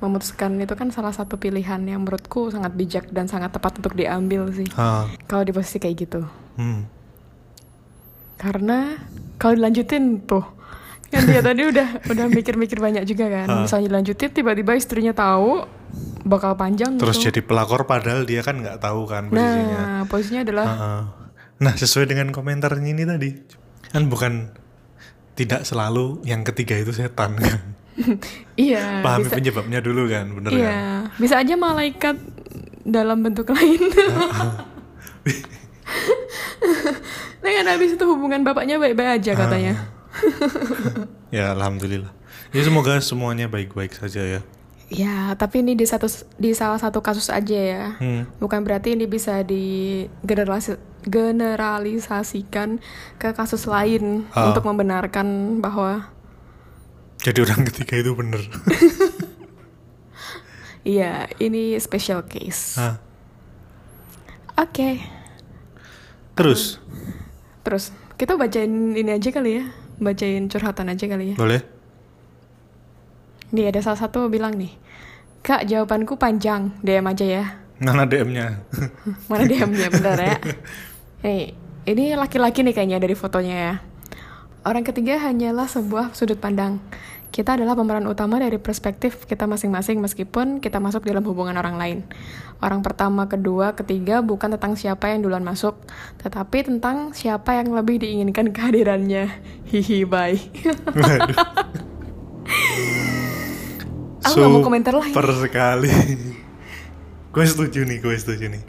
[0.01, 4.49] Memutuskan itu kan salah satu pilihan yang menurutku sangat bijak dan sangat tepat untuk diambil
[4.55, 4.71] sih.
[4.79, 5.11] Ha.
[5.29, 6.23] Kalau di posisi kayak gitu.
[6.57, 6.89] Hmm.
[8.41, 8.97] Karena
[9.37, 10.47] kalau dilanjutin tuh
[11.11, 13.47] kan dia tadi udah udah mikir-mikir banyak juga kan.
[13.51, 13.57] Ha.
[13.67, 15.80] Misalnya dilanjutin tiba-tiba istrinya tahu
[16.25, 17.33] bakal panjang Terus gitu.
[17.33, 19.81] jadi pelakor padahal dia kan nggak tahu kan posisinya.
[19.81, 20.93] Nah, posisinya adalah Ha-ha.
[21.61, 23.31] Nah sesuai dengan komentarnya ini tadi
[23.93, 24.55] kan bukan
[25.37, 27.61] tidak selalu yang ketiga itu setan kan.
[28.57, 31.21] iya, Pahami bisa penyebabnya dulu kan, bener iya, kan?
[31.21, 32.17] bisa aja malaikat
[32.85, 33.81] dalam bentuk lain.
[37.45, 39.75] Dengan habis itu hubungan bapaknya baik-baik aja katanya.
[41.33, 42.13] Ya alhamdulillah.
[42.51, 44.41] Ya semoga semuanya baik-baik saja ya.
[44.91, 47.85] Ya, tapi ini di satu di salah satu kasus aja ya.
[47.97, 48.27] Hmm.
[48.37, 52.83] Bukan berarti ini bisa di generasi- generalisasikan
[53.17, 54.51] ke kasus lain Ah.
[54.51, 55.27] untuk membenarkan
[55.59, 56.11] bahwa
[57.21, 58.41] Jadi orang ketiga itu bener.
[60.83, 62.75] iya, ini special case.
[62.75, 62.97] Hah.
[64.57, 65.01] Oke.
[66.35, 66.81] Terus
[67.61, 69.65] Terus kita bacain ini aja kali ya.
[70.01, 71.37] Bacain curhatan aja kali ya.
[71.37, 71.61] boleh?
[73.51, 74.75] Nih ada salah satu bilang nih.
[75.43, 76.71] Kak, jawabanku panjang.
[76.85, 77.45] DM aja ya.
[77.81, 78.61] Mana DM-nya?
[79.31, 80.37] Mana DM-nya bentar ya.
[81.25, 81.57] Nih,
[81.89, 83.75] ini laki-laki nih kayaknya dari fotonya ya.
[84.69, 86.77] Orang ketiga hanyalah sebuah sudut pandang.
[87.33, 91.99] Kita adalah pemeran utama dari perspektif kita masing-masing meskipun kita masuk dalam hubungan orang lain.
[92.61, 95.79] Orang pertama, kedua, ketiga bukan tentang siapa yang duluan masuk,
[96.21, 99.31] tetapi tentang siapa yang lebih diinginkan kehadirannya.
[99.73, 100.37] Hihi, bye.
[104.21, 105.13] Aku nggak mau komentar lagi.
[105.13, 105.91] Super sekali.
[107.35, 108.63] gue setuju nih, gue setuju nih.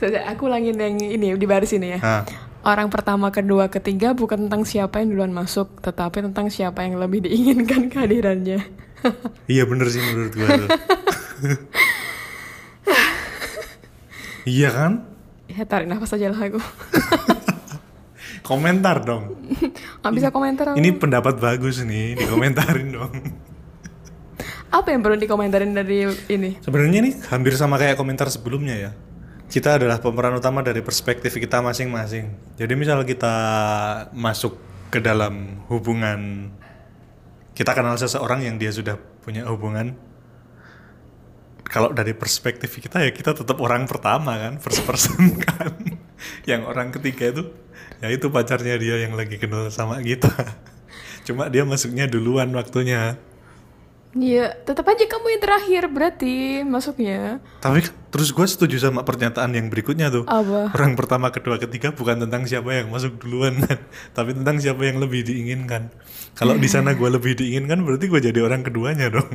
[0.00, 2.00] Sudah, Aku ulangin yang ini di baris ini ya.
[2.02, 2.22] Ah,
[2.66, 7.22] Orang pertama, kedua, ketiga bukan tentang siapa yang duluan masuk, tetapi tentang siapa yang lebih
[7.22, 8.58] diinginkan kehadirannya.
[9.54, 10.48] iya bener sih menurut gue
[14.58, 15.06] iya kan?
[15.46, 16.58] ya tarik nafas aja lah aku.
[18.42, 19.38] Komentar dong.
[20.02, 20.76] Nggak bisa komentar aku.
[20.82, 23.14] Ini pendapat bagus nih, dikomentarin dong.
[24.70, 26.58] Apa yang perlu dikomentarin dari ini?
[26.62, 28.90] Sebenarnya nih hampir sama kayak komentar sebelumnya ya.
[29.46, 32.34] Kita adalah pemeran utama dari perspektif kita masing-masing.
[32.58, 33.34] Jadi misal kita
[34.10, 34.58] masuk
[34.90, 36.50] ke dalam hubungan
[37.56, 39.96] kita kenal seseorang yang dia sudah punya hubungan
[41.66, 45.74] kalau dari perspektif kita ya kita tetap orang pertama kan first person kan
[46.46, 47.42] yang orang ketiga itu
[47.98, 50.30] ya itu pacarnya dia yang lagi kenal sama kita
[51.26, 53.18] cuma dia masuknya duluan waktunya
[54.16, 57.36] Iya, tetap aja kamu yang terakhir berarti masuknya.
[57.60, 60.72] tapi terus gue setuju sama pernyataan yang berikutnya tuh Apa?
[60.72, 63.76] orang pertama kedua ketiga bukan tentang siapa yang masuk duluan kan
[64.16, 65.92] tapi tentang siapa yang lebih diinginkan
[66.32, 69.28] kalau di sana gue lebih diinginkan berarti gue jadi orang keduanya dong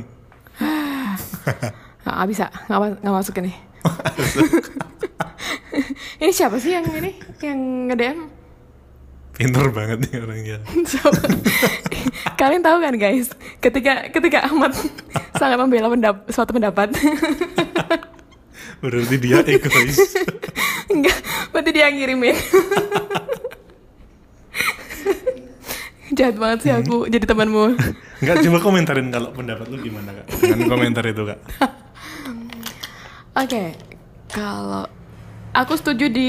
[2.02, 3.52] Nggak, nggak bisa, nggak, nggak masuk ini.
[6.18, 8.18] ini siapa sih yang ini, yang nge-DM?
[9.32, 11.22] Pinter banget nih orangnya Siapa?
[12.40, 13.30] Kalian tahu kan guys,
[13.62, 14.74] ketika ketika Ahmad
[15.38, 16.90] sangat membela pendap suatu pendapat,
[18.82, 19.94] berarti dia egois
[20.92, 21.18] enggak,
[21.54, 22.34] berarti dia yang ngirimin.
[26.12, 27.78] Jahat banget sih aku jadi temanmu.
[28.20, 31.38] Enggak, coba komentarin kalau pendapat lu gimana kak dengan komentar itu kak
[33.32, 33.72] Oke,
[34.28, 34.84] kalau
[35.54, 36.28] aku setuju di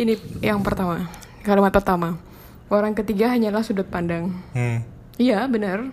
[0.00, 1.06] ini yang pertama,
[1.44, 2.31] kalimat pertama.
[2.72, 4.32] Orang ketiga hanyalah sudut pandang.
[4.56, 4.80] hmm.
[5.20, 5.92] Iya, benar.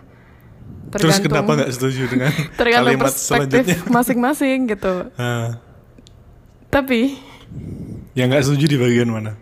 [0.96, 4.96] terus kenapa nggak setuju dengan tergantung kalimat perspektif selanjutnya masing-masing gitu.
[5.20, 5.60] Ah,
[6.72, 7.20] Tapi
[8.16, 9.36] yang nggak setuju di bagian mana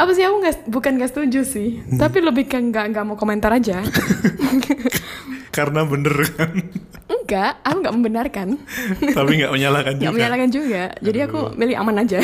[0.00, 1.68] apa sih aku nggak bukan nggak setuju sih,
[2.00, 3.84] tapi lebih ke nggak nggak mau komentar aja.
[5.56, 6.56] karena bener kan
[7.10, 8.48] Enggak, aku nggak membenarkan,
[9.12, 10.82] tapi nggak menyalahkan juga menyalahkan juga.
[11.02, 12.20] Jadi aku milih aman aja.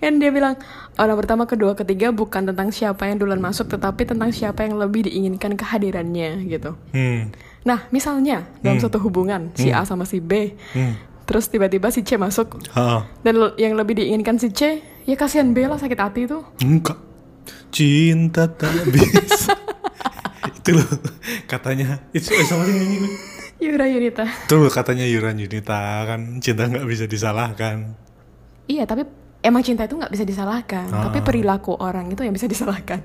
[0.00, 0.56] kan dia bilang
[1.00, 5.04] orang pertama, kedua, ketiga bukan tentang siapa yang duluan masuk, tetapi tentang siapa yang lebih
[5.04, 6.76] diinginkan kehadirannya gitu.
[6.92, 7.32] hmm.
[7.60, 10.96] Nah, misalnya dalam suatu hubungan si A sama si B, Hmm.
[11.24, 15.64] terus tiba-tiba si C masuk Ah, dan yang lebih diinginkan si C, ya kasihan B
[15.64, 16.40] lah sakit hati tuh.
[16.58, 16.96] enggak
[17.68, 19.54] cinta tak bisa
[20.58, 20.88] itu loh
[21.44, 23.12] katanya itu eh, sama sih nyanyi gue.
[23.60, 24.24] Yura Yunita.
[24.48, 27.92] Tuh katanya Yuran Yunita kan cinta nggak bisa disalahkan.
[28.64, 29.04] Iya, tapi
[29.40, 30.88] emang cinta itu nggak bisa disalahkan.
[30.88, 31.08] Ah.
[31.08, 33.00] Tapi perilaku orang itu yang bisa disalahkan.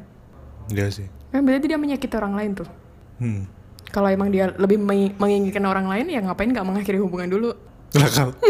[0.68, 1.08] Iya sih.
[1.30, 2.68] Kan berarti dia menyakiti orang lain tuh.
[3.20, 3.48] Hmm.
[3.90, 7.56] Kalau emang dia lebih mengi- menginginkan orang lain, ya ngapain nggak mengakhiri hubungan dulu?
[7.96, 8.34] Lah kalau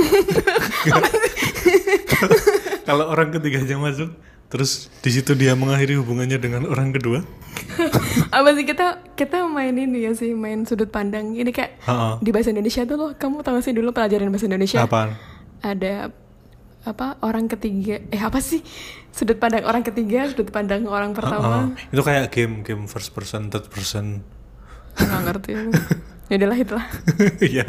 [2.88, 4.10] kalau orang ketiganya masuk,
[4.48, 7.22] terus di situ dia mengakhiri hubungannya dengan orang kedua.
[8.36, 11.34] Apa sih kita kita main ini ya sih, main sudut pandang.
[11.34, 12.18] Ini kayak Ha-ha.
[12.20, 14.80] di bahasa Indonesia tuh loh, kamu tahu sih dulu pelajaran bahasa Indonesia?
[14.82, 15.14] Apaan?
[15.62, 16.10] Ada
[16.86, 18.62] apa orang ketiga eh apa sih
[19.10, 21.90] sudut pandang orang ketiga sudut pandang orang pertama Ha-ha.
[21.90, 24.22] Itu kayak game game first person, third person.
[24.96, 25.52] nggak ngerti
[26.30, 26.86] ya udahlah itulah
[27.52, 27.66] Iya.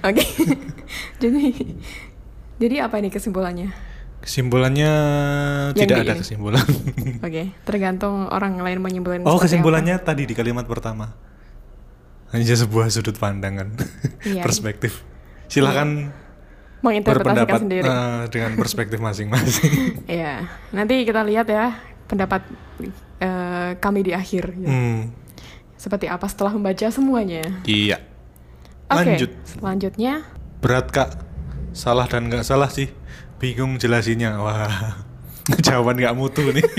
[0.00, 0.24] oke
[1.22, 1.44] jadi
[2.56, 3.70] jadi apa ini kesimpulannya
[4.22, 4.92] Kesimpulannya
[5.68, 6.20] Yang tidak ada ini.
[6.22, 6.66] kesimpulan.
[7.18, 11.10] oke tergantung orang lain menyimpulkan oh, kesimpulannya tadi di kalimat pertama.
[12.30, 13.74] Hanya sebuah sudut pandangan,
[14.22, 14.40] Iya.
[14.40, 15.02] perspektif.
[15.44, 16.21] Silakan apa.
[16.82, 20.02] Menginterpretasikan sendiri eh, dengan perspektif masing-masing.
[20.22, 21.78] ya nanti kita lihat ya
[22.10, 22.42] pendapat
[23.22, 24.68] eh, kami di akhir gitu.
[24.68, 25.14] hmm,
[25.78, 28.02] seperti apa setelah membaca semuanya iya.
[28.90, 29.30] oke Lanjut.
[29.46, 30.26] selanjutnya
[30.62, 31.18] Berat kak.
[31.74, 32.86] Salah dan nggak salah sih.
[33.42, 34.38] Bingung jelasinnya.
[34.38, 35.02] Wah.
[35.66, 36.62] Jawaban nggak mutu nih.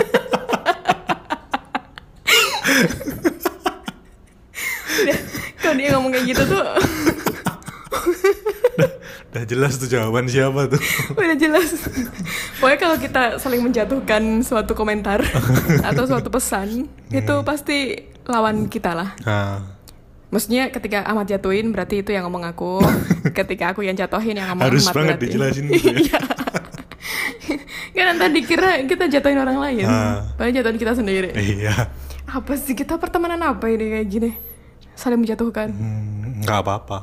[5.60, 6.64] kalau dia ngomong kayak gitu tuh
[9.34, 10.78] Udah jelas tuh jawaban siapa tuh.
[11.18, 11.74] udah jelas
[12.56, 15.26] pokoknya kalau kita saling menjatuhkan suatu komentar
[15.90, 19.58] atau suatu pesan itu pasti lawan kita lah Nah,
[20.30, 22.78] maksudnya ketika Ahmad jatuhin berarti itu yang ngomong aku
[23.38, 25.26] ketika aku yang jatuhin yang ngomong harus Ahmad banget berarti.
[25.28, 26.22] dijelasin gitu ya.
[27.96, 30.26] kan nanti dikira kita jatuhin orang lain Ah.
[30.36, 31.90] padahal jatuhin kita sendiri iya.
[32.26, 34.32] apa sih kita pertemanan apa ini kayak gini
[34.94, 36.98] saling menjatuhkan Hmm, nggak apa-apa.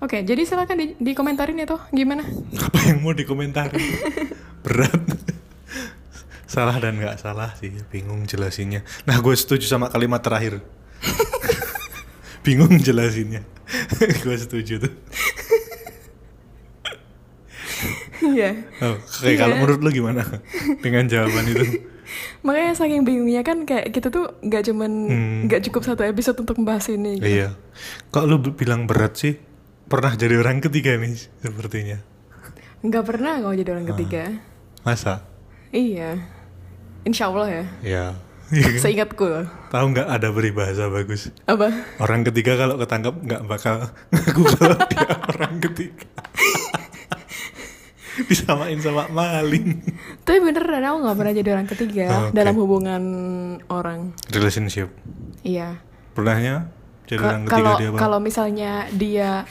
[0.00, 2.24] Oke jadi silakan di, dikomentarin itu gimana
[2.56, 3.78] Apa yang mau dikomentari?
[4.64, 4.92] Berat.
[6.44, 7.70] salah dan nggak salah sih.
[7.86, 8.82] Bingung jelasinnya.
[9.04, 10.58] Nah, gue setuju sama kalimat terakhir.
[12.44, 13.46] Bingung jelasinnya.
[14.24, 14.92] gue setuju tuh.
[18.26, 19.60] iya Oh, Oke, kalau Iya.
[19.60, 20.22] menurut lu gimana
[20.78, 21.64] dengan jawaban itu?
[22.40, 25.38] makanya saking bingungnya kan kayak kita tuh nggak cuman Hmm.
[25.46, 27.30] nggak cukup satu episode untuk membahas ini gitu.
[27.30, 27.48] Iya.
[28.10, 29.38] Kok lu bilang berat sih?
[29.90, 31.98] Pernah jadi orang ketiga nih sepertinya.
[32.80, 34.40] nggak pernah kalau jadi orang ketiga
[34.80, 35.20] Masa?
[35.68, 36.16] iya
[37.02, 38.04] insya Allah ya Ya.
[38.50, 39.46] Iya seingatku loh.
[39.68, 41.28] Tahu nggak ada peribahasa bagus?
[41.44, 46.06] apa Orang ketiga kalau ketangkap nggak bakal ngaku kalau dia orang ketiga.
[48.22, 49.80] Disamain sama maling.
[50.20, 52.32] tapi beneran aku nggak pernah jadi orang ketiga Oh, oke.
[52.32, 53.02] dalam hubungan
[53.66, 54.88] orang Relationship.
[55.40, 55.78] iya
[56.10, 56.68] pernahnya
[57.04, 59.46] jadi orang ketiga dia apa kalau misalnya dia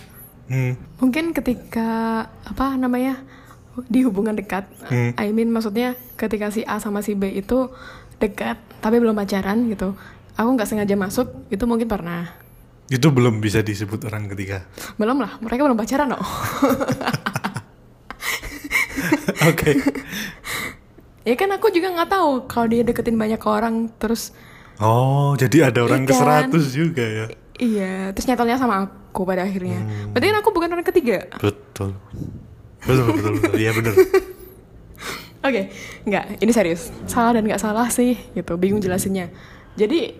[0.50, 1.00] hmm.
[1.00, 1.90] mungkin ketika
[2.26, 3.22] apa namanya
[3.88, 5.14] di hubungan dekat Hmm.
[5.16, 7.70] I mean maksudnya ketika si A sama si B itu
[8.18, 9.94] dekat tapi belum pacaran gitu
[10.34, 12.34] aku nggak sengaja masuk itu mungkin pernah
[12.90, 14.66] itu belum bisa disebut orang ketiga
[14.98, 16.20] belum lah mereka belum pacaran loh
[19.50, 19.72] oke
[21.24, 24.34] ya kan aku juga nggak tahu kalau dia deketin banyak orang terus
[24.82, 26.50] oh jadi ada orang ke Iya kan?
[26.50, 27.26] 100 juga ya
[27.62, 30.12] iya terus nyatanya sama aku pada akhirnya Hmm.
[30.12, 31.96] berarti kan aku bukan orang ketiga betul
[32.80, 33.94] betul betul betul iya bener
[35.40, 35.72] Oke,
[36.04, 36.92] nggak, ini serius.
[37.08, 38.60] Salah dan nggak salah sih, gitu.
[38.60, 39.32] Bingung jelasinnya.
[39.80, 40.12] Jadi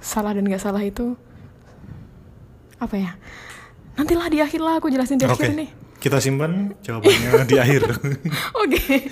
[0.00, 1.12] salah dan nggak salah itu
[2.80, 3.12] apa ya?
[4.00, 5.68] Nantilah di akhir lah aku jelasin di oke akhir nih.
[6.00, 7.92] kita simpan jawabannya di akhir
[8.64, 9.04] Oke.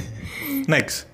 [0.65, 1.12] Next.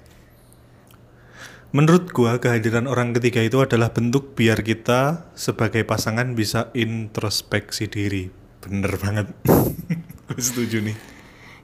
[1.69, 8.33] Menurut gua kehadiran orang ketiga itu adalah bentuk biar kita sebagai pasangan bisa introspeksi diri.
[8.65, 9.29] Bener banget.
[10.41, 10.97] Setuju nih.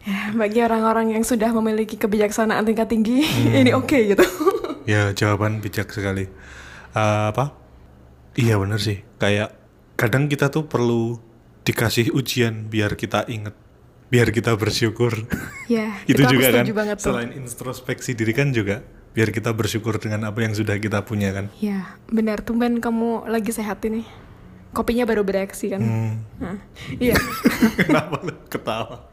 [0.05, 3.61] Ya, bagi orang-orang yang sudah memiliki kebijaksanaan tingkat tinggi, Hmm.
[3.64, 4.25] ini oke gitu.
[4.85, 6.29] Ya jawaban bijak sekali.
[6.93, 7.57] Eh, apa?
[8.37, 9.01] Iya bener sih.
[9.17, 9.57] Kayak
[9.97, 11.17] kadang kita tuh perlu
[11.64, 13.57] dikasih ujian biar kita inget,
[14.12, 15.25] biar kita bersyukur.
[15.73, 16.69] ya, itu, juga kan.
[16.69, 17.17] setuju banget tuh.
[17.17, 21.46] Selain introspeksi diri kan juga biar kita bersyukur dengan apa yang sudah kita punya kan.
[21.57, 22.42] Ya, benar.
[22.42, 24.03] Tumben kamu lagi sehat ini.
[24.70, 25.79] Kopinya baru bereaksi kan?
[25.79, 26.12] Hmm.
[26.37, 26.59] Nah,
[26.92, 27.14] iya.
[27.81, 29.07] Kenapa lu ketawa?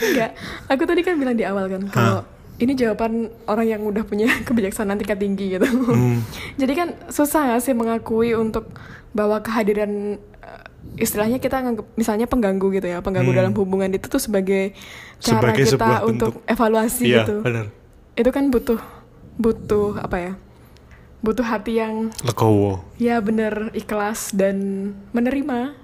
[0.00, 0.34] Enggak,
[0.66, 2.20] aku tadi kan bilang di awal kan kalau
[2.58, 5.66] ini jawaban orang yang udah punya kebijaksanaan tingkat tinggi gitu.
[5.70, 6.18] Hmm.
[6.60, 8.74] Jadi kan susah gak sih mengakui untuk
[9.08, 10.62] bahwa kehadiran eh,
[10.98, 13.38] istilahnya kita nganggap misalnya pengganggu gitu ya, pengganggu Hmm.
[13.38, 14.74] dalam hubungan itu tuh sebagai
[15.16, 16.50] cara Sebagai kita untuk bentuk.
[16.50, 17.34] evaluasi Iya, gitu.
[17.40, 17.70] benar.
[18.14, 18.82] Itu kan butuh
[19.38, 20.32] butuh apa ya?
[21.18, 22.78] Butuh hati yang Legowo.
[22.94, 24.56] ya bener ikhlas dan
[25.10, 25.74] menerima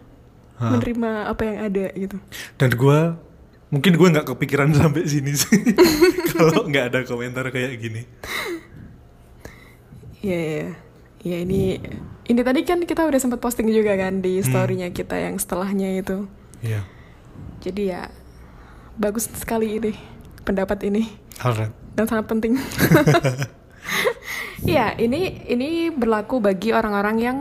[0.54, 2.16] menerima apa yang ada gitu.
[2.54, 3.18] Dan gua
[3.66, 5.58] mungkin gua nggak kepikiran sampai sini sih.
[6.30, 8.02] Kalau nggak ada komentar kayak gini.
[10.20, 10.68] Iya, iya.
[11.24, 11.80] Ya ini
[12.24, 14.46] ini tadi kan kita udah sempat posting juga kan di Hmm.
[14.46, 16.28] storynya kita yang setelahnya itu.
[16.60, 16.84] Iya.
[17.58, 18.08] Jadi ya
[18.94, 19.92] bagus sekali ini
[20.44, 21.72] pendapat ini Alright.
[21.94, 22.54] Dan sangat penting.
[24.64, 27.38] Iya, ini ini berlaku bagi orang-orang yang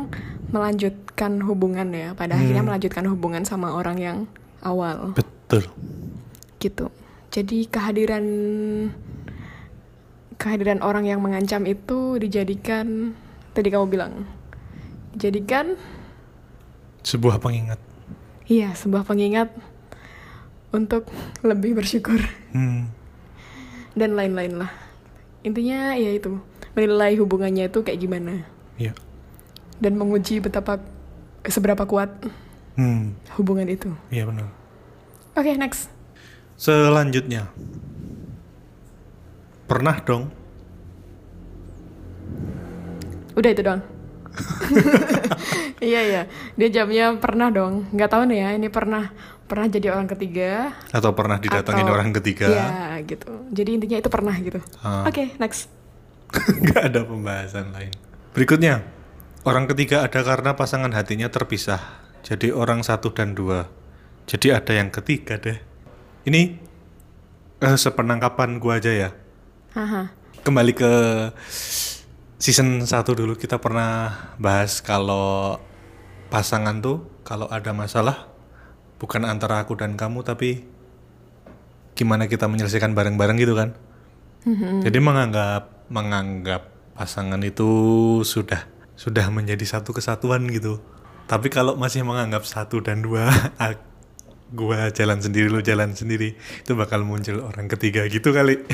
[0.52, 2.12] melanjutkan hubungan ya.
[2.12, 2.68] Pada akhirnya Hmm.
[2.68, 4.18] melanjutkan hubungan sama orang yang
[4.60, 5.72] awal Betul.
[6.60, 6.92] gitu.
[7.32, 8.26] Jadi kehadiran
[10.36, 13.16] kehadiran orang yang mengancam itu dijadikan
[13.54, 14.28] tadi kamu bilang
[15.14, 15.80] dijadikan
[17.04, 17.80] Sebuah pengingat.
[18.44, 19.48] iya sebuah pengingat
[20.70, 21.08] untuk
[21.40, 22.20] lebih bersyukur
[22.52, 22.92] Hmm.
[23.94, 24.72] Dan lain-lain lah.
[25.44, 26.40] Intinya ya itu
[26.74, 28.48] menilai hubungannya itu kayak gimana
[28.80, 28.98] Iya.
[29.78, 30.82] dan menguji betapa
[31.46, 32.10] seberapa kuat
[32.74, 33.14] Hmm.
[33.38, 33.94] hubungan itu.
[34.10, 34.50] Iya benar.
[35.38, 35.94] Oke, next.
[36.58, 37.50] Selanjutnya.
[39.66, 40.34] Pernah dong
[43.34, 43.82] Udah itu dong.
[45.82, 46.22] iya iya,
[46.54, 47.86] dia jamnya pernah dong.
[47.90, 49.10] Nggak tahu nih ya, ini pernah
[49.54, 50.74] pernah jadi orang ketiga.
[50.90, 52.50] atau pernah didatengin atau- orang ketiga?
[52.50, 53.30] Iya gitu.
[53.54, 54.58] Jadi intinya itu pernah gitu.
[54.82, 55.06] Ah.
[55.06, 55.70] Oke, next.
[56.66, 57.94] Nggak ada pembahasan lain.
[58.34, 58.82] Berikutnya,
[59.46, 62.02] orang ketiga ada karena pasangan hatinya terpisah.
[62.26, 63.70] Jadi orang satu dan dua.
[64.26, 65.62] Jadi ada yang ketiga deh.
[66.26, 66.58] Ini
[67.62, 69.10] eh, sepenangkapan gua aja ya.
[69.78, 70.10] Haha.
[70.42, 70.92] Kembali ke
[72.42, 75.62] season 1 dulu kita pernah bahas kalau
[76.34, 78.33] pasangan tuh kalau ada masalah
[79.04, 80.64] bukan antara aku dan kamu tapi
[81.92, 83.76] gimana kita menyelesaikan bareng-bareng gitu kan.
[84.80, 87.68] Jadi menganggap menganggap pasangan itu
[88.24, 88.64] sudah
[88.96, 90.80] sudah menjadi satu kesatuan gitu.
[91.28, 93.28] Tapi kalau masih menganggap satu dan dua,
[94.60, 98.64] gua jalan sendiri lu jalan sendiri, itu bakal muncul orang ketiga gitu kali.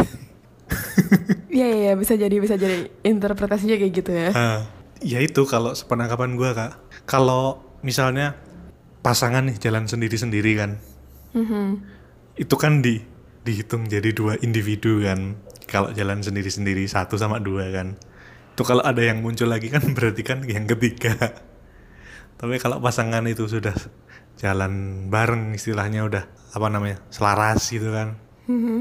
[1.49, 4.29] Iya iya iya, bisa jadi bisa jadi interpretasinya kayak gitu ya.
[4.37, 4.61] Ah,
[5.01, 6.77] ya itu kalau sepenangkapan gua kak.
[7.09, 8.37] Kalau misalnya
[8.99, 10.71] pasangan nih jalan sendiri-sendiri kan,
[11.33, 11.67] Mhm.
[12.35, 12.99] itu kan di
[13.39, 15.39] dihitung jadi dua individu kan.
[15.69, 17.95] Kalau jalan sendiri-sendiri satu sama dua kan.
[18.53, 21.15] Itu kalau ada yang muncul lagi kan berarti kan yang ketiga.
[22.39, 23.75] Tapi kalau pasangan itu sudah
[24.39, 26.23] jalan bareng istilahnya udah
[26.55, 28.15] apa namanya selaras gitu kan.
[28.47, 28.79] Mhm.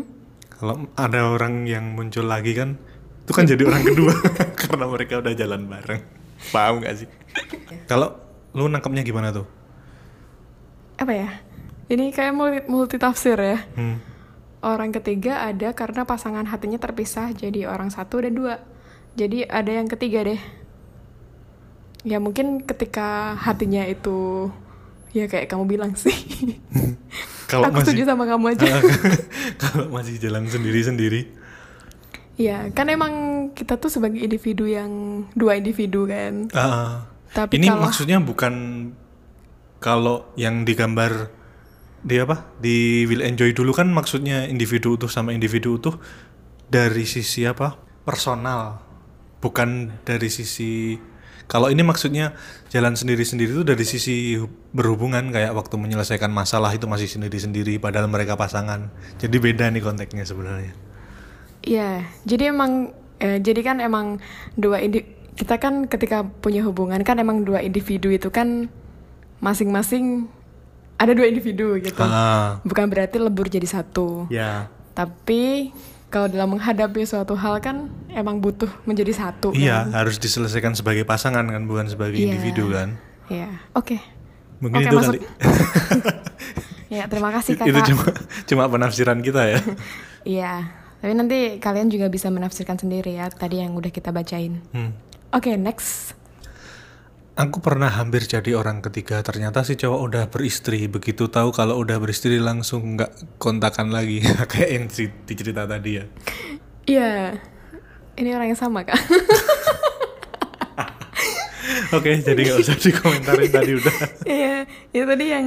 [0.58, 2.74] Kalau ada orang yang muncul lagi kan
[3.22, 4.14] itu kan jadi orang kedua
[4.60, 6.02] karena mereka udah jalan bareng.
[6.50, 7.08] Paham gak sih?
[7.86, 8.14] Kalau
[8.54, 9.46] lu nangkepnya gimana tuh?
[10.98, 11.30] Apa ya?
[11.88, 13.58] Ini kayak multi, multi tafsir ya.
[13.72, 13.98] Hmm.
[14.58, 18.58] Orang ketiga ada karena pasangan hatinya terpisah jadi orang satu dan dua.
[19.14, 20.40] Jadi ada yang ketiga deh.
[22.00, 24.48] ya mungkin ketika hatinya itu
[25.10, 26.14] ya kayak kamu bilang sih
[27.50, 28.70] Kalau aku masih setuju sama kamu aja
[29.62, 31.26] kalau masih jalan sendiri-sendiri.
[32.36, 33.12] ya kan emang
[33.50, 34.88] kita tuh sebagai individu yang
[35.34, 37.02] dua individu kan Ah,
[37.34, 38.54] Tapi ini kalau- maksudnya bukan
[39.78, 41.30] kalau yang digambar
[42.02, 42.46] di apa?
[42.62, 45.98] Di Will Enjoy dulu kan maksudnya individu utuh sama individu utuh
[46.70, 47.78] dari sisi apa?
[48.06, 48.82] Personal.
[49.38, 50.98] Bukan dari sisi
[51.48, 52.36] kalau ini maksudnya
[52.68, 58.10] jalan sendiri-sendiri itu dari sisi hu- berhubungan kayak waktu menyelesaikan masalah itu masih sendiri-sendiri padahal
[58.10, 58.92] mereka pasangan.
[59.16, 60.74] Jadi beda nih konteksnya sebenarnya.
[61.64, 64.22] Iya, jadi emang eh, jadi kan emang
[64.54, 65.02] dua indi
[65.38, 68.70] kita kan ketika punya hubungan kan emang dua individu itu kan
[69.38, 70.26] masing-masing
[70.94, 71.94] ada dua individu gitu.
[71.98, 74.26] ah Bukan berarti lebur jadi satu.
[74.28, 75.70] ya Tapi
[76.08, 79.52] kalau dalam menghadapi suatu hal kan emang butuh menjadi satu.
[79.52, 79.94] iya kan?
[79.96, 82.26] harus diselesaikan sebagai pasangan kan bukan sebagai Iya.
[82.28, 83.48] individu kan Iya.
[83.72, 84.00] Oke.
[84.58, 85.12] mungkin Oke, itu masuk.
[85.12, 85.20] kali
[86.90, 87.68] Ya, terima kasih Kakak.
[87.68, 88.04] itu cuma
[88.48, 89.60] cuma penafsiran kita ya
[90.36, 90.52] Iya.
[90.98, 94.58] Tapi nanti kalian juga bisa menafsirkan sendiri ya tadi yang udah kita bacain.
[94.72, 94.90] Hmm.
[95.30, 96.17] Oke, next.
[97.38, 99.22] Aku pernah hampir jadi orang ketiga.
[99.22, 100.90] Ternyata si cowok udah beristri.
[100.90, 104.18] Begitu tahu kalau udah beristri langsung nggak kontakan lagi.
[104.50, 106.04] Kayak yang di, di cerita tadi ya.
[106.90, 107.38] Iya.
[108.18, 108.98] Ini orang yang sama, Kak.
[111.94, 113.96] Oke, jadi nggak usah dikomentarin tadi udah.
[114.28, 114.56] Iya,
[114.92, 115.46] itu tadi yang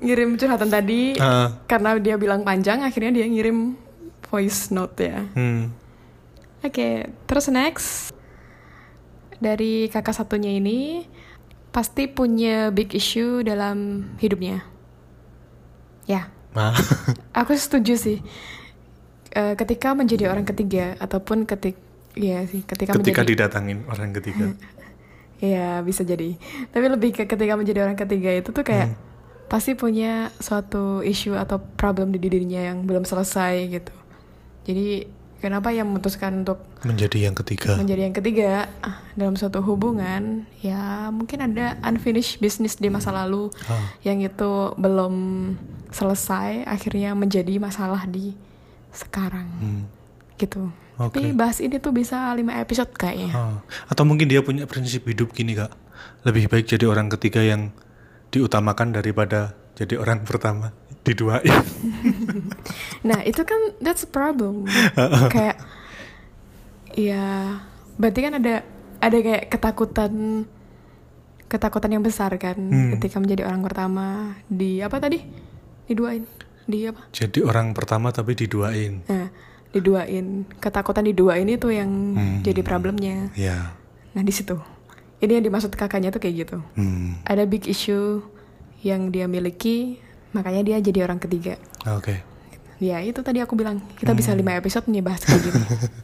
[0.00, 1.52] ngirim curhatan tadi Ah.
[1.68, 3.76] karena dia bilang panjang, akhirnya dia ngirim
[4.30, 5.20] voice note ya.
[5.36, 5.68] Hmm.
[6.64, 8.14] Oke, terus next
[9.36, 11.04] dari kakak satunya ini
[11.72, 14.62] pasti punya big issue dalam hidupnya.
[16.04, 16.76] Ya, Nah,
[17.40, 18.18] aku setuju sih.
[19.32, 21.80] Eh, ketika menjadi orang ketiga ataupun ketik,
[22.12, 24.46] ya sih, ketika, ketika menjadi didatangin orang ketiga.
[25.42, 26.38] Iya bisa jadi.
[26.70, 28.94] Tapi lebih ke ketika menjadi orang ketiga itu tuh kayak
[29.50, 33.90] pasti punya suatu isu atau problem di dirinya yang belum selesai gitu.
[34.62, 35.10] Jadi
[35.42, 37.74] kenapa yang memutuskan untuk Menjadi yang ketiga.
[37.74, 43.50] menjadi yang ketiga ah, dalam suatu hubungan ya mungkin ada unfinished business di masa lalu
[43.66, 43.92] Ah.
[44.00, 45.14] yang itu belum
[45.90, 48.32] selesai akhirnya menjadi masalah di
[48.90, 49.84] sekarang Hmm.
[50.36, 50.70] gitu.
[50.94, 51.18] Oke.
[51.18, 53.32] Tapi bahas ini tuh bisa 5 episode kayaknya.
[53.32, 53.56] Ah.
[53.86, 55.72] Atau mungkin dia punya prinsip hidup gini kak.
[56.22, 57.72] Lebih baik jadi orang ketiga yang
[58.28, 60.70] diutamakan daripada jadi orang pertama
[61.02, 61.42] diduain.
[63.08, 64.64] Nah itu kan that's a problem
[65.34, 65.58] kayak
[66.92, 67.56] ya
[67.94, 68.54] berarti kan ada
[68.98, 70.44] ada kayak ketakutan
[71.46, 72.96] ketakutan yang besar kan Hmm.
[72.96, 74.06] ketika menjadi orang pertama
[74.46, 75.20] di apa tadi
[75.84, 76.24] diduain
[76.62, 79.02] di apa jadi orang pertama tapi diduain.
[79.04, 79.28] nah
[79.68, 82.38] diduain ketakutan diduain itu yang Hmm.
[82.40, 83.76] jadi problemnya Ya.
[84.12, 84.56] nah di situ
[85.18, 87.20] ini yang dimaksud kakaknya tuh kayak gitu Hmm.
[87.24, 88.20] ada big issue
[88.80, 90.00] yang dia miliki
[90.32, 91.56] makanya dia jadi orang ketiga
[91.86, 92.20] Oke.
[92.76, 94.18] ya itu tadi aku bilang kita Hmm.
[94.18, 95.60] bisa lima episode nih bahas kayak gini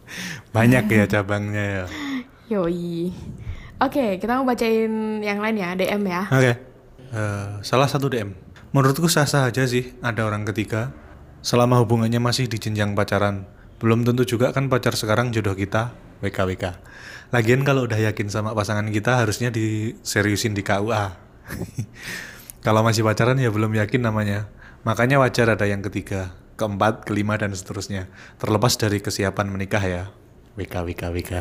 [0.55, 1.85] Banyak ya cabangnya ya.
[2.53, 3.13] Yoi.
[3.79, 6.23] Oke, kita mau bacain yang lain ya, DM ya.
[6.29, 6.53] Oke.
[7.09, 8.33] Eh, salah satu DM.
[8.71, 10.91] Menurutku sah-sah aja sih ada orang ketiga.
[11.41, 13.47] Selama hubungannya masih di jenjang pacaran.
[13.79, 15.93] Belum tentu juga kan pacar sekarang jodoh kita.
[16.19, 16.65] WKWK.
[17.31, 21.05] Lagian kalau udah yakin sama pasangan kita harusnya diseriusin di KUA.
[22.61, 24.49] kalau masih pacaran ya belum yakin namanya.
[24.83, 28.07] Makanya wajar ada yang ketiga, keempat, kelima dan seterusnya.
[28.37, 30.03] Terlepas dari kesiapan menikah ya.
[30.59, 31.33] WKWK.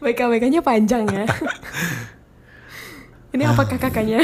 [0.00, 1.24] WK-WK-nya panjang ya.
[3.32, 3.52] Ini Ah.
[3.52, 4.20] apakah kakaknya?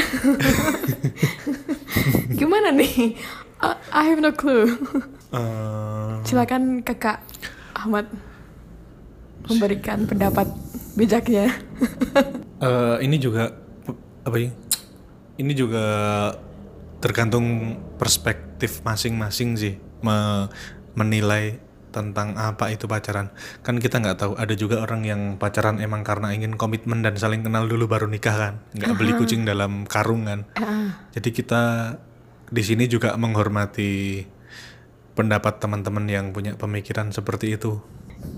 [2.31, 3.17] Gimana nih?
[3.61, 4.71] Uh, I have no clue.
[5.31, 7.23] Eh, Silakan kakak
[7.71, 8.03] Ahmad
[9.47, 10.47] memberikan pendapat
[10.93, 11.49] bijaknya.
[12.59, 13.49] Eh, ini juga
[14.21, 14.51] apa ya?
[15.41, 15.85] Ini juga
[17.01, 19.73] tergantung perspektif masing-masing sih
[20.05, 20.47] me-
[20.93, 21.57] menilai
[21.91, 23.33] tentang apa itu pacaran.
[23.65, 24.31] Kan kita nggak tahu.
[24.37, 28.37] Ada juga orang yang pacaran emang karena ingin komitmen dan saling kenal dulu baru nikah
[28.37, 28.53] kan.
[28.77, 30.47] Nggak beli kucing dalam karung kan.
[30.55, 31.95] Ah, Jadi kita
[32.47, 34.23] di sini juga menghormati
[35.17, 37.83] pendapat teman-teman yang punya pemikiran seperti itu.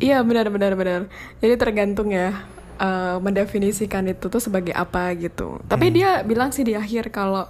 [0.01, 1.01] Iya benar benar benar.
[1.37, 2.33] Jadi tergantung ya
[2.79, 5.61] eh, mendefinisikan itu tuh sebagai apa gitu.
[5.67, 7.47] Tapi dia bilang sih di akhir kalau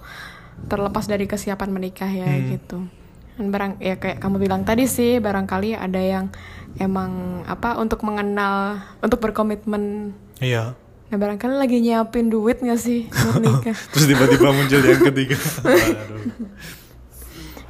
[0.70, 2.86] terlepas dari kesiapan menikah ya gitu.
[3.34, 6.30] Dan barang ya kayak kamu bilang tadi sih barangkali ada yang
[6.78, 10.14] emang apa untuk mengenal untuk berkomitmen.
[10.38, 10.78] Iya.
[11.10, 13.78] Nah barangkali lagi nyiapin duit nggak sih buat nikah?
[13.90, 15.36] Terus tiba-tiba muncul yang ketiga.
[15.66, 16.83] Waduh.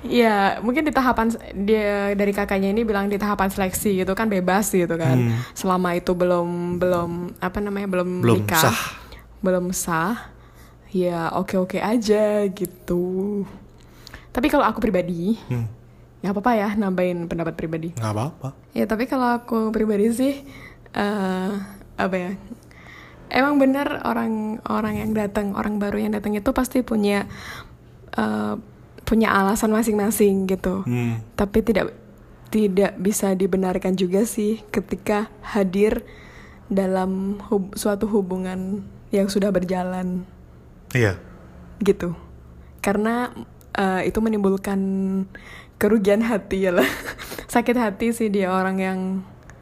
[0.05, 4.69] Ya, mungkin di tahapan dia dari kakaknya ini bilang di tahapan seleksi gitu kan bebas
[4.69, 5.17] gitu kan.
[5.17, 5.41] Hmm.
[5.57, 8.81] Selama itu belum belum apa namanya belum, Belum nikah, sah.
[9.41, 10.29] belum sah.
[10.93, 13.43] Ya oke-oke aja gitu.
[14.29, 15.67] Tapi kalau aku pribadi, Hmm.
[16.21, 17.93] nggak apa-apa ya nambahin pendapat pribadi.
[17.93, 20.35] nggak apa-apa Ya tapi kalau aku pribadi sih
[20.93, 21.51] eh
[21.95, 22.31] apa ya?
[23.29, 27.25] Emang benar orang-orang yang datang, orang baru yang datang itu pasti punya
[28.13, 28.55] eh,
[29.05, 30.83] punya alasan masing-masing gitu.
[30.85, 31.21] Hmm.
[31.37, 31.93] Tapi tidak
[32.49, 36.07] tidak bisa dibenarkan juga sih ketika hadir
[36.71, 40.25] dalam hub- suatu hubungan yang sudah berjalan
[40.95, 41.19] iya
[41.83, 42.15] gitu.
[42.81, 43.31] Karena
[43.75, 44.81] eh, itu menimbulkan
[45.77, 46.87] kerugian hati ya lah.
[47.55, 48.99] Sakit hati sih dia orang yang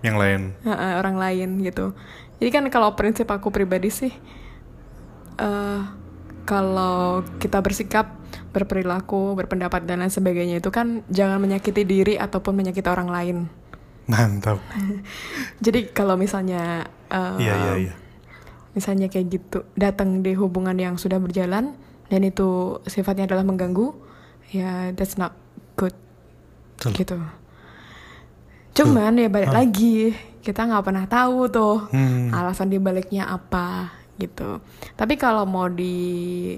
[0.02, 1.94] yang lain Heeh, orang lain gitu.
[2.42, 4.12] Jadi kan kalau prinsip aku pribadi sih,
[5.38, 5.80] eh
[6.42, 8.18] kalau kita bersikap,
[8.50, 13.38] berperilaku, berpendapat dan lain sebagainya itu kan jangan menyakiti diri ataupun menyakiti orang lain.
[14.02, 14.58] mantap
[15.64, 17.94] Jadi kalau misalnya, eh, iya iya iya
[18.72, 21.76] misalnya kayak gitu, datang di hubungan yang sudah berjalan
[22.08, 23.92] dan itu sifatnya adalah mengganggu,
[24.48, 25.36] ya that's not
[25.76, 25.92] good
[26.80, 26.92] Betul.
[26.96, 27.18] gitu.
[28.72, 32.32] Cuman ya balik lagi kita nggak pernah tahu tuh Hmm.
[32.32, 34.60] alasan dibaliknya apa gitu.
[34.92, 35.94] Tapi kalau mau di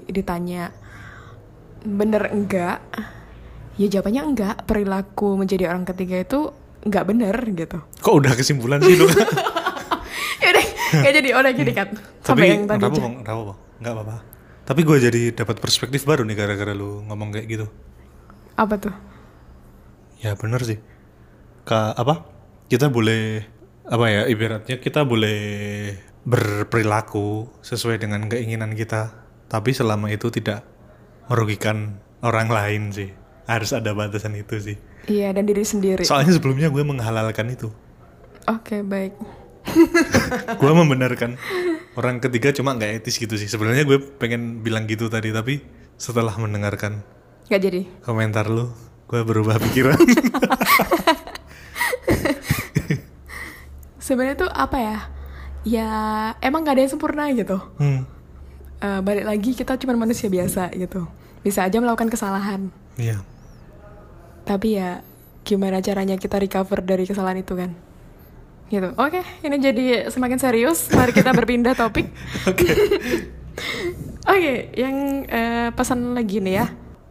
[0.05, 0.71] ditanya
[1.81, 2.79] bener enggak,
[3.75, 4.55] ya jawabannya enggak.
[4.63, 6.49] Perilaku menjadi orang ketiga itu
[6.81, 7.81] enggak bener gitu.
[7.97, 9.09] kok udah kesimpulan sih lu
[10.45, 10.65] ya udah,
[11.01, 11.89] kayak jadi udah gini kan.
[12.21, 12.77] tapi Sampai yang tadi.
[12.77, 13.09] nggak apa aja.
[13.09, 14.15] nggak apa nggak apa
[14.65, 17.65] tapi gue jadi dapat perspektif baru nih gara-gara lu ngomong kayak gitu
[18.53, 18.93] Apa tuh?
[20.21, 20.77] ya bener sih
[21.65, 22.29] Ka, apa
[22.69, 23.41] kita boleh
[23.85, 25.41] apa ya ibaratnya kita boleh
[26.25, 29.13] berperilaku sesuai dengan keinginan kita
[29.45, 30.65] tapi selama itu tidak
[31.25, 33.13] merugikan orang lain sih
[33.45, 36.01] harus ada batasan itu sih Iya dan diri sendiri.
[36.01, 37.69] soalnya sebelumnya gue menghalalkan itu
[38.45, 39.13] Oke baik.
[40.61, 41.37] gue membenarkan
[41.93, 45.61] orang ketiga cuma nggak etis gitu sih sebenarnya gue pengen bilang gitu tadi tapi
[45.95, 47.01] setelah mendengarkan
[47.45, 47.85] Gak jadi.
[48.01, 48.73] komentar lu
[49.05, 49.97] gue berubah pikiran
[53.97, 54.97] Sebenarnya tuh apa ya?
[55.65, 55.89] Ya
[56.39, 57.57] emang gak ada yang sempurna gitu.
[57.81, 58.01] hmm,
[58.75, 61.09] Eh, balik lagi kita cuma manusia biasa gitu.
[61.41, 62.69] Bisa aja melakukan kesalahan.
[62.95, 63.17] iya
[64.45, 65.01] Tapi ya
[65.41, 67.73] gimana caranya kita recover dari kesalahan itu kan?
[68.65, 68.93] Gitu.
[68.93, 70.89] Oke, ini jadi semakin serius.
[70.89, 72.13] Mari kita berpindah topik.
[72.45, 72.65] oke
[74.25, 76.65] Oke, yang eh, pesan lagi nih ya.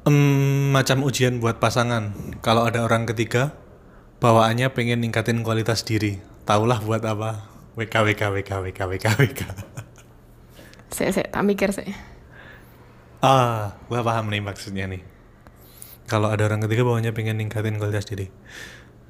[0.05, 3.57] Em, macam ujian buat pasangan kalau ada orang ketiga
[4.21, 9.41] bawaannya pengen ningkatin kualitas diri taulah buat apa WK WK WK WK WK WK
[10.95, 11.91] Saya, saya tak mikir sih.
[13.25, 15.03] ah gua paham nih maksudnya nih.
[16.05, 18.29] Kalau ada orang ketiga bawaannya pengen ningkatin kualitas diri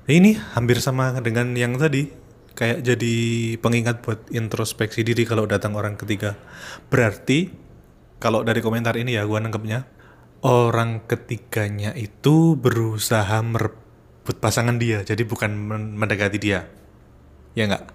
[0.05, 2.09] ini hampir sama dengan yang tadi.
[2.55, 3.15] Kayak jadi
[3.59, 6.39] pengingat buat introspeksi diri kalau datang orang ketiga.
[6.87, 7.51] Berarti
[8.23, 9.85] kalau dari komentar ini ya gua nangkepnya
[10.47, 15.03] orang ketiganya itu berusaha merebut pasangan dia.
[15.03, 16.71] Jadi bukan men- mendekati dia.
[17.59, 17.91] Ya nggak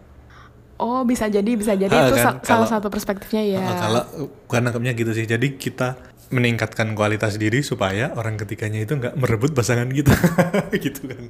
[0.79, 3.59] Oh, bisa jadi, bisa jadi Ah, itu kan, sa- salah kalau- satu perspektifnya ya.
[3.59, 4.01] Uh, kalau
[4.47, 5.99] gua nangkepnya gitu sih jadi kita
[6.29, 10.13] meningkatkan kualitas diri supaya orang ketiganya itu nggak merebut pasangan kita
[10.79, 11.25] gitu kan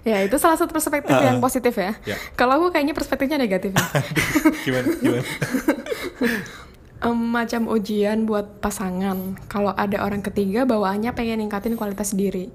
[0.00, 1.42] Ya, itu salah satu perspektif Ah, yang ah.
[1.42, 1.98] positif ya.
[2.04, 2.14] Ya.
[2.32, 3.82] Kalau aku kayaknya perspektifnya negatif ya.
[4.64, 5.26] gimana gimana
[7.02, 9.18] Em, macam ujian buat pasangan.
[9.44, 12.48] Kalau ada orang ketiga bawaannya pengen ningkatin kualitas diri.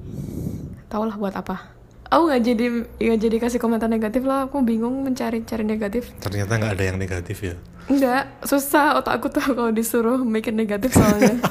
[0.87, 1.75] Taulah buat apa?
[2.12, 2.66] Aku nggak jadi
[2.99, 4.45] nggak jadi kasih komentar negatif lah.
[4.45, 6.12] Aku bingung mencari-cari negatif.
[6.20, 7.55] ternyata nggak ada yang negatif ya
[7.88, 11.39] Enggak, susah otak aku tuh kalau disuruh mikir negatif soalnya.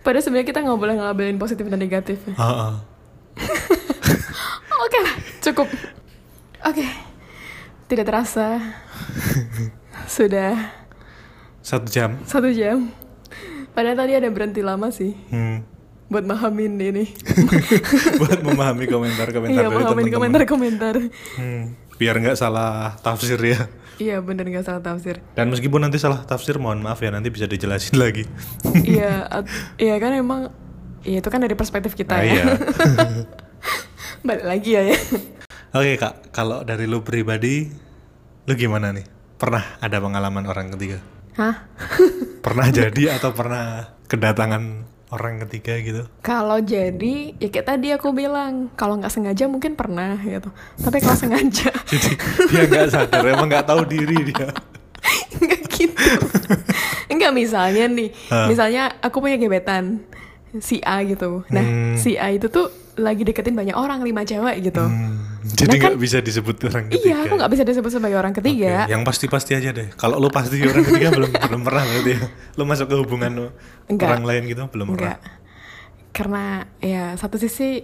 [0.00, 2.18] Padahal sebenarnya kita nggak boleh ngambilin positif dan negatif.
[2.24, 2.32] ya.
[4.80, 5.68] Oke lah, cukup.
[6.62, 6.84] Oke,
[7.86, 8.60] tidak terasa
[10.06, 10.56] sudah
[11.60, 12.88] satu jam satu jam.
[13.70, 15.62] Padahal tadi ada berhenti lama sih Hmm.
[16.10, 17.04] Buat mahamin ini.
[18.20, 20.94] buat memahami komentar-komentar Iya, teman-teman komentar-komentar.
[21.34, 21.62] Hmm,
[21.96, 25.20] biar nggak salah tafsir ya Iya, bener nggak salah tafsir.
[25.30, 28.24] dan meskipun nanti salah tafsir mohon maaf ya nanti bisa dijelasin lagi
[28.82, 29.28] iya,
[29.76, 30.48] iya kan emang,
[31.00, 32.32] iya itu kan dari perspektif kita Ah, ya.
[32.32, 32.44] iya.
[34.26, 34.96] Balik lagi ya ya.
[35.70, 37.70] Oke kak, kalau dari lu pribadi,
[38.42, 39.04] lu gimana nih?
[39.36, 40.98] Pernah ada pengalaman orang ketiga?
[41.32, 41.68] Hah?
[42.40, 46.02] Pernah jadi atau pernah kedatangan orang ketiga gitu?
[46.20, 50.50] Kalau jadi, ya kayak tadi aku bilang, kalau nggak sengaja mungkin pernah gitu.
[50.76, 52.10] Tapi kalau sengaja, Jadi
[52.48, 54.48] dia nggak sadar, emang nggak tahu diri dia.
[55.36, 56.14] nggak gitu.
[57.06, 58.46] Enggak misalnya nih, Ah.
[58.46, 60.02] misalnya aku punya gebetan,
[60.58, 61.42] si A gitu.
[61.48, 61.94] Nah, Hmm.
[61.94, 64.82] si A itu tuh lagi deketin banyak orang, lima cewek gitu.
[64.82, 67.06] Hmm, jadi Nah, nggak kan- bisa disebut orang ketiga.
[67.06, 68.72] Iya, aku nggak bisa disebut sebagai orang ketiga.
[68.78, 69.88] Oke, Yang pasti-pasti aja deh.
[69.92, 72.20] Kalau lo pasti orang ketiga belum belum pernah berarti ya.
[72.54, 73.46] Lo masuk ke hubungan lo
[73.86, 74.08] Enggak.
[74.10, 75.16] orang lain gitu belum Enggak.
[75.16, 75.38] pernah.
[76.10, 76.44] Karena
[76.78, 77.80] ya satu sisi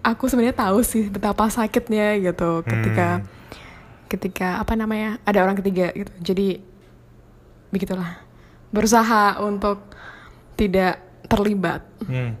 [0.00, 3.28] aku sebenarnya tahu sih betapa sakitnya gitu ketika Hmm.
[4.06, 6.12] ketika apa namanya ada orang ketiga gitu.
[6.22, 6.60] Jadi
[7.68, 8.20] begitulah.
[8.68, 9.92] Berusaha untuk
[10.54, 10.96] tidak
[11.26, 11.84] terlibat.
[12.02, 12.36] Hmm.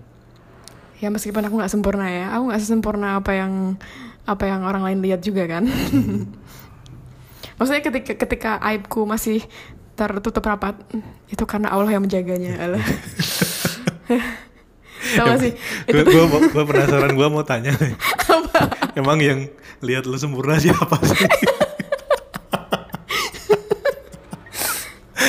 [0.96, 3.74] Ya meskipun aku nggak sempurna ya, aku nggak sesempurna apa yang
[4.22, 5.66] apa yang orang lain lihat juga kan.
[7.58, 9.42] Maksudnya ketika ketika aibku masih
[9.94, 10.78] tertutup rapat,
[11.30, 12.58] itu karena Allah yang menjaganya.
[12.58, 12.82] Allah.
[15.02, 15.52] Tahu gak sih?
[15.90, 17.94] Gue tuh gua, gua penasaran gue mau tanya nih.
[18.94, 19.50] Emang yang
[19.82, 21.26] lihat lo sempurna siapa sih?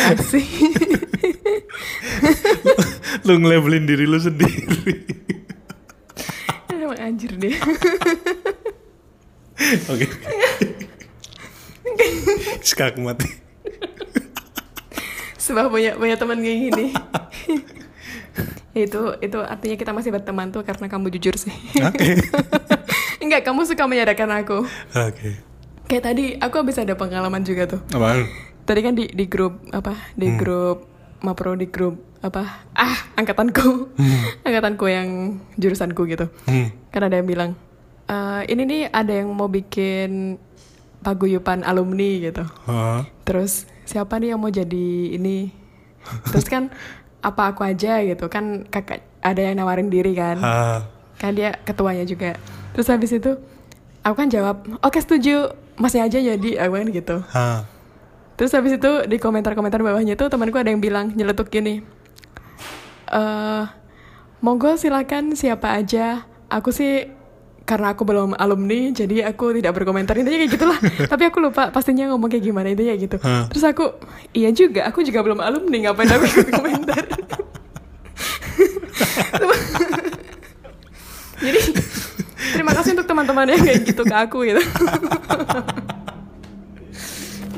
[0.03, 0.45] asik.
[3.23, 4.93] lo ngelabelin diri lo sendiri.
[6.69, 7.55] Emang anjir deh.
[9.91, 10.05] Oke.
[12.63, 13.29] Skak mati.
[15.37, 16.85] Sebab punya punya teman kayak gini.
[18.73, 21.53] itu itu artinya kita masih berteman tuh karena kamu jujur sih.
[21.83, 22.17] Oke.
[23.23, 24.65] Enggak, kamu suka menyadarkan aku.
[24.97, 25.39] Oke.
[25.91, 27.81] Kayak tadi aku habis ada pengalaman juga tuh.
[27.93, 28.25] Apaan?
[28.63, 29.93] Tadi kan di di grup apa?
[30.15, 30.87] Di grup
[31.23, 32.67] Mapro di grup apa?
[32.75, 33.95] Ah, angkatanku.
[34.47, 36.27] angkatanku yang jurusanku gitu.
[36.47, 36.71] Hmm.
[36.91, 37.55] Kan ada yang bilang,
[38.09, 40.37] "Eh, ini nih ada yang mau bikin
[41.03, 42.43] paguyupan alumni gitu.
[42.67, 43.03] Hah?
[43.27, 45.51] Terus siapa nih yang mau jadi ini?
[46.31, 46.71] Terus kan
[47.23, 50.83] apa aku aja gitu kan kakak ada yang nawarin diri kan Hah?
[51.15, 52.35] kan dia ketuanya juga
[52.75, 53.39] terus habis itu
[54.03, 57.63] aku kan jawab oke setuju masih aja jadi aku kan gitu Hah?
[58.35, 61.79] terus habis itu di komentar-komentar bawahnya tuh temanku ada yang bilang nyeletuk gini
[63.07, 63.63] eh
[64.43, 67.07] monggo silakan siapa aja aku sih
[67.63, 70.19] karena aku belum alumni jadi aku tidak berkomentar.
[70.19, 70.79] Intinya kayak gitulah.
[71.11, 73.17] Tapi aku lupa pastinya ngomong kayak gimana intinya kayak gitu.
[73.23, 73.47] Hah.
[73.47, 73.95] terus aku
[74.35, 77.03] iya juga aku juga belum alumni ngapain aku ikut komentar?
[81.43, 81.59] Jadi
[82.55, 84.61] terima kasih untuk teman-teman yang kayak gitu ke aku gitu.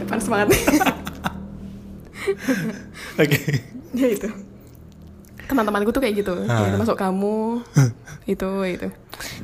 [0.02, 0.48] Depan semangat.
[3.22, 3.38] Oke.
[3.96, 4.28] ya itu
[5.46, 6.34] teman-temanku tuh kayak gitu.
[6.50, 6.66] Ah.
[6.66, 7.62] ya, termasuk kamu.
[8.34, 8.90] Itu itu.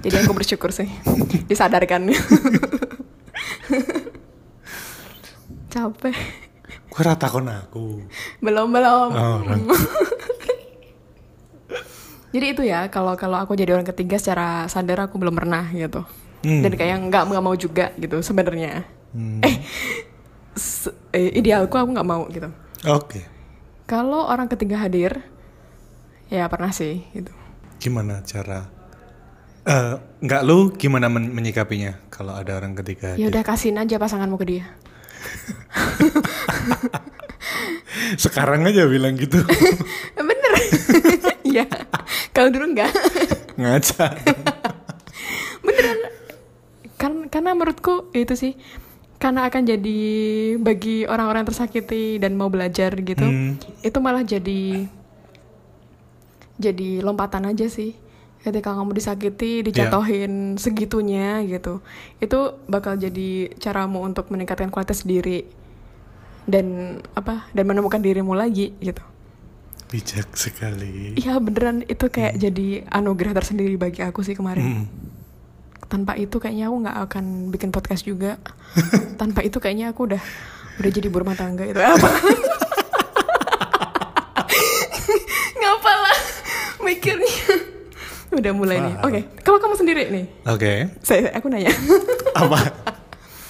[0.01, 0.89] Jadi aku bersyukur sih.
[1.49, 2.09] Disadarkan.
[5.71, 6.17] Capek.
[6.91, 8.03] Gue rata kon aku.
[8.43, 9.09] belum belum.
[9.15, 9.39] Oh,
[12.31, 16.03] jadi itu ya kalau kalau aku jadi orang ketiga secara sadar aku belum pernah gitu.
[16.41, 16.65] Hmm.
[16.65, 18.83] dan kayak nggak nggak mau juga gitu sebenarnya.
[19.13, 19.39] Hmm.
[19.45, 19.55] eh,
[21.15, 22.49] eh idealku aku nggak mau gitu.
[22.89, 23.21] Oke.
[23.85, 25.19] kalau orang ketiga hadir
[26.32, 27.29] ya pernah sih gitu
[27.77, 28.69] Gimana cara?
[29.61, 33.13] Eh, nggak lu gimana men- menyikapinya kalau ada orang ketiga?
[33.13, 34.65] ya udah kasihin aja pasanganmu ke dia
[38.17, 39.38] Sekarang aja bilang gitu.
[40.17, 40.53] bener
[41.57, 41.65] ya
[42.32, 42.91] kalau dulu enggak
[43.53, 44.07] Ngaca.
[45.61, 45.97] beneran
[46.95, 48.53] kan karena menurutku itu sih
[49.17, 49.99] karena akan jadi
[50.57, 53.57] bagi orang-orang tersakiti dan mau belajar gitu Hmm.
[53.79, 54.86] itu malah jadi
[56.62, 57.97] jadi lompatan aja sih.
[58.41, 61.78] Ketika kamu disakiti dijatuhin segitunya gitu
[62.18, 65.45] itu bakal jadi caramu untuk meningkatkan kualitas diri
[66.49, 69.05] dan apa dan menemukan dirimu lagi gitu.
[69.91, 71.20] Bijak sekali.
[71.20, 74.88] Iya beneran itu kayak jadi anugerah tersendiri bagi aku sih kemarin.
[74.88, 74.89] Hmm.
[75.91, 78.39] tanpa itu kayaknya aku nggak akan bikin podcast juga.
[79.20, 80.24] Tanpa itu kayaknya aku udah
[80.80, 81.76] udah jadi rumah tangga itu.
[81.76, 82.07] Apa
[85.59, 86.20] ngapa lah
[86.91, 87.35] mikirnya
[88.37, 90.87] udah mulai nih oke kalau kamu sendiri nih Oke.
[91.01, 91.71] saya aku nanya
[92.41, 92.59] Apa?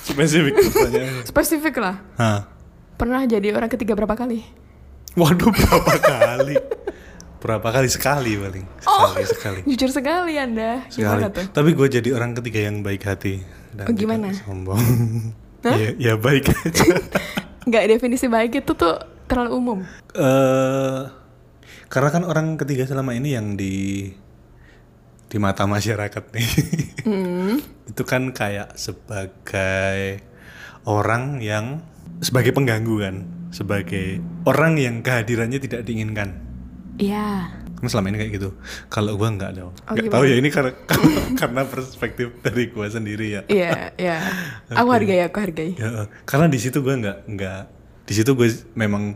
[0.01, 0.57] Spesifik
[1.29, 2.49] spesifik lah Hah.
[2.95, 4.41] pernah jadi orang ketiga berapa kali
[5.11, 6.55] Waduh berapa kali?
[7.37, 8.63] Berapa kali sekali paling?
[8.79, 9.59] Sekali sekali.
[9.67, 11.03] jujur sekali anda Sekali.
[11.19, 13.43] gimana tuh Tapi gue jadi orang ketiga yang baik hati.
[13.71, 14.31] Dan Oh, gimana?
[14.31, 14.79] Sombong.
[15.61, 16.85] ya, ya baik aja.
[17.61, 19.79] nggak definisi baik itu tuh terlalu umum
[20.11, 21.01] eh
[21.91, 24.07] karena kan orang ketiga selama ini yang di
[25.27, 26.49] di mata masyarakat nih.
[27.01, 27.57] Hmm.
[27.87, 30.23] itu kan kayak sebagai
[30.87, 31.83] orang yang
[32.23, 33.15] sebagai pengganggu kan?
[33.51, 36.39] Sebagai orang yang kehadirannya tidak diinginkan.
[36.95, 37.51] Iya.
[37.81, 38.49] Kan selama ini kayak gitu?
[38.87, 40.13] Kalau gua nggak dong Oh, gimana?
[40.13, 40.71] tahu ya ini karena
[41.41, 43.41] karena perspektif dari gua sendiri ya.
[43.51, 44.17] Iya, iya.
[44.71, 45.75] Aku hargai, aku hargai.
[45.75, 47.61] Ya, karena di situ gue nggak nggak
[48.07, 49.15] di situ gue memang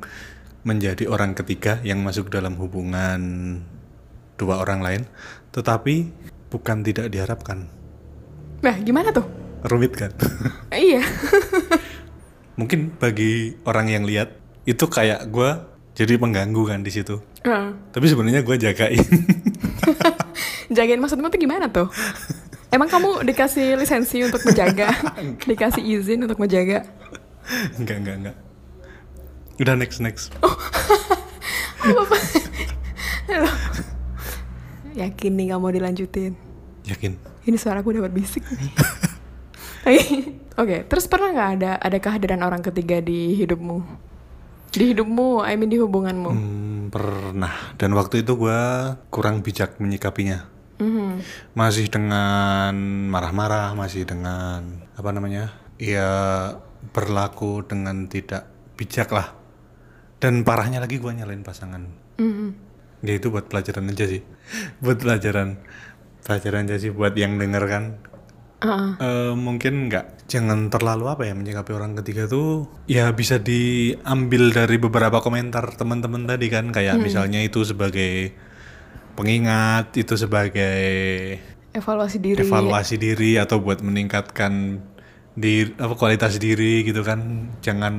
[0.65, 3.21] menjadi orang ketiga yang masuk dalam hubungan
[4.35, 5.01] dua orang lain,
[5.53, 6.09] tetapi
[6.49, 7.69] bukan tidak diharapkan.
[8.65, 9.23] Nah, gimana tuh?
[9.69, 10.11] Rumit kan?
[10.73, 11.05] iya.
[12.59, 14.33] Mungkin bagi orang yang lihat
[14.65, 15.49] itu kayak gue
[15.93, 17.21] jadi pengganggu kan di situ.
[17.45, 17.69] Heeh.
[17.93, 19.05] Tapi sebenarnya gue jagain.
[20.75, 21.85] Jagain maksudmu tuh gimana tuh?
[22.73, 24.89] Emang kamu dikasih lisensi untuk menjaga?
[25.49, 26.83] dikasih izin untuk menjaga?
[27.77, 28.35] enggak, enggak, enggak.
[29.55, 30.35] Udah next next.
[31.85, 32.17] Apa?
[33.31, 33.51] Halo.
[34.95, 36.35] Yakin nih gak mau dilanjutin?
[36.87, 37.15] Yakin.
[37.45, 38.71] Ini suaraku udah berbisik nih.
[39.85, 40.01] Oke,
[40.55, 43.83] Oke, terus pernah nggak ada ada kehadiran orang ketiga di hidupmu?
[44.71, 46.31] Di hidupmu, I mean di hubunganmu.
[46.31, 47.75] Hmm, pernah.
[47.75, 48.59] Dan waktu itu gue
[49.11, 50.47] kurang bijak menyikapinya.
[50.79, 51.19] Mhm.
[51.59, 52.71] Masih dengan
[53.11, 55.51] marah-marah, masih dengan apa namanya?
[55.75, 56.07] Ya
[56.95, 58.47] berlaku dengan tidak
[58.79, 59.35] bijak lah.
[60.25, 61.85] Dan parahnya lagi gue nyalain pasangan.
[62.17, 62.47] Mhm.
[63.05, 64.25] Ya itu buat pelajaran aja sih.
[64.83, 65.61] buat pelajaran.
[66.25, 67.83] Pelajaran aja sih buat yang denger kan.
[68.65, 68.91] Heeh.
[68.97, 74.81] Eh, mungkin nggak jangan terlalu apa ya menyikapi orang ketiga tuh ya bisa diambil dari
[74.81, 78.33] beberapa komentar teman-teman tadi kan kayak misalnya itu sebagai
[79.13, 80.81] pengingat itu sebagai
[81.77, 82.41] Evaluasi diri.
[82.41, 84.81] evaluasi diri atau buat meningkatkan
[85.35, 87.93] di apa kualitas diri gitu kan jangan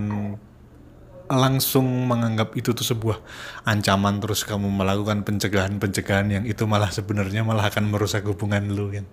[1.27, 3.18] langsung menganggap itu tuh sebuah
[3.64, 9.05] ancaman terus kamu melakukan pencegahan-pencegahan yang itu malah sebenarnya malah akan merusak hubungan lu kan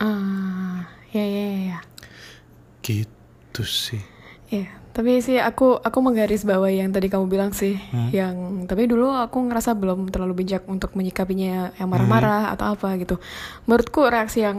[0.00, 1.60] Ah, ya ya ya.
[1.74, 1.78] ya.
[2.80, 4.00] gitu sih
[4.50, 7.78] Iya, tapi sih aku aku menggaris bawah yang tadi kamu bilang sih,
[8.10, 13.22] yang tapi dulu aku ngerasa belum terlalu bijak untuk menyikapinya yang marah-marah atau apa gitu.
[13.70, 14.58] Menurutku reaksi yang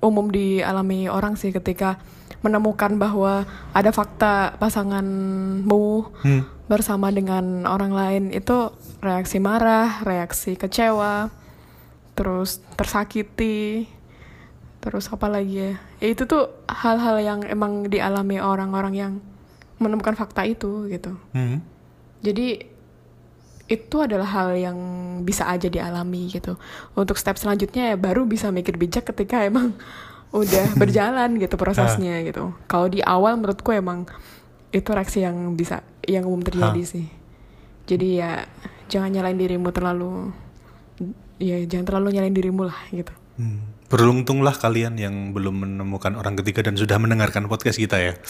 [0.00, 2.00] umum dialami orang sih ketika
[2.46, 3.42] menemukan bahwa
[3.74, 5.86] ada fakta pasanganmu
[6.22, 6.42] Hmm.
[6.70, 8.70] bersama dengan orang lain itu
[9.02, 11.30] reaksi marah, reaksi kecewa,
[12.14, 13.86] terus tersakiti,
[14.80, 15.72] terus apa lagi ya?
[15.98, 19.12] Ya itu tuh hal-hal yang emang dialami orang-orang yang
[19.82, 21.14] menemukan fakta itu gitu.
[21.36, 21.60] Hmm.
[22.24, 22.72] Jadi
[23.66, 24.78] itu adalah hal yang
[25.26, 26.54] bisa aja dialami gitu.
[26.94, 29.74] Untuk step selanjutnya ya baru bisa mikir bijak ketika emang
[30.34, 32.54] udah berjalan gitu prosesnya gitu.
[32.66, 34.06] Kalau di awal menurutku emang
[34.74, 36.88] itu reaksi yang bisa yang umum terjadi Hah.
[36.88, 37.06] sih.
[37.86, 38.42] Jadi ya
[38.90, 40.34] jangan nyalain dirimu terlalu
[41.38, 43.12] ya jangan terlalu nyalain dirimu lah gitu.
[43.36, 43.60] Hmm.
[43.86, 48.18] Beruntunglah kalian yang belum menemukan orang ketiga dan sudah mendengarkan podcast kita ya.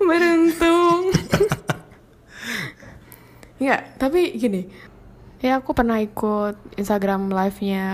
[0.00, 1.12] Beruntung.
[3.60, 4.72] Enggak, tapi gini.
[5.42, 7.84] Ya aku pernah ikut Instagram live-nya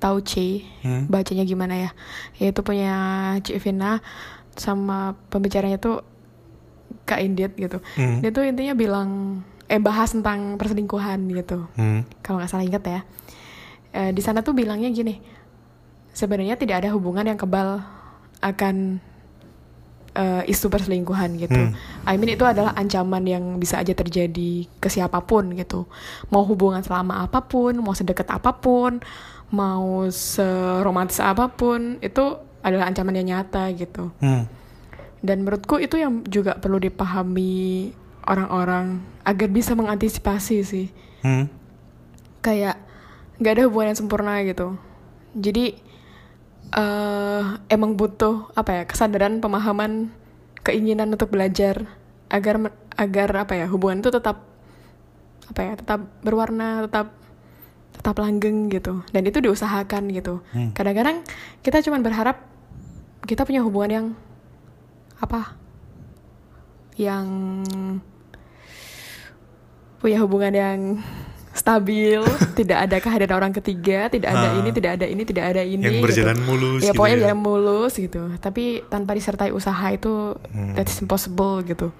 [0.00, 0.64] Tauce.
[0.80, 1.04] Hmm.
[1.06, 1.90] Bacanya gimana ya?
[2.40, 2.96] Yaitu punya
[3.44, 4.00] Cik Vina
[4.56, 6.00] sama pembicaranya tuh
[7.04, 7.84] Kak Indit gitu.
[7.94, 8.24] Hmm.
[8.24, 11.68] Dia tuh intinya bilang eh bahas tentang perselingkuhan gitu.
[11.76, 12.08] Hmm.
[12.24, 13.00] Kalau nggak salah inget ya.
[13.92, 15.20] Eh, di sana tuh bilangnya gini.
[16.16, 17.84] Sebenarnya tidak ada hubungan yang kebal
[18.40, 19.04] akan
[20.18, 21.70] eh, isu perselingkuhan gitu.
[21.70, 21.78] Hmm.
[22.02, 25.86] I mean itu adalah ancaman yang bisa aja terjadi ke siapa pun gitu.
[26.34, 28.98] Mau hubungan selama apa pun, mau sedekat apa pun,
[29.54, 34.10] mau seromantis apa pun, itu adalah ancaman yang nyata gitu.
[34.18, 34.50] Hmm.
[35.22, 37.90] Dan menurutku itu yang juga perlu dipahami
[38.26, 40.86] orang-orang agar bisa mengantisipasi sih.
[41.22, 41.46] Hmm.
[42.42, 42.78] Kayak
[43.38, 44.74] nggak ada hubungan yang sempurna gitu.
[45.38, 45.78] Jadi
[46.68, 50.12] eh emang butuh apa ya kesadaran, pemahaman,
[50.66, 51.88] keinginan untuk belajar
[52.28, 54.44] agar agar apa ya hubungan itu tetap
[55.48, 57.16] apa ya tetap berwarna, tetap
[57.96, 59.00] tetap langgeng gitu.
[59.10, 60.44] Dan itu diusahakan gitu.
[60.52, 60.76] Hmm.
[60.76, 61.24] Kadang-kadang
[61.64, 62.44] kita cuma berharap
[63.24, 64.06] kita punya hubungan yang
[65.18, 65.56] apa
[66.98, 67.26] yang
[69.98, 70.78] punya hubungan yang
[71.58, 72.22] stabil,
[72.58, 74.56] tidak ada kehadiran orang ketiga, tidak ada Ah.
[74.56, 75.82] ini, tidak ada ini, tidak ada ini.
[75.82, 76.06] Yang gitu.
[76.06, 77.22] berjalan mulus Ya gitu pokoknya ya.
[77.26, 78.22] jalan mulus gitu.
[78.36, 80.12] Tapi tanpa disertai usaha itu
[80.48, 80.72] Hmm.
[80.72, 81.90] that's impossible gitu.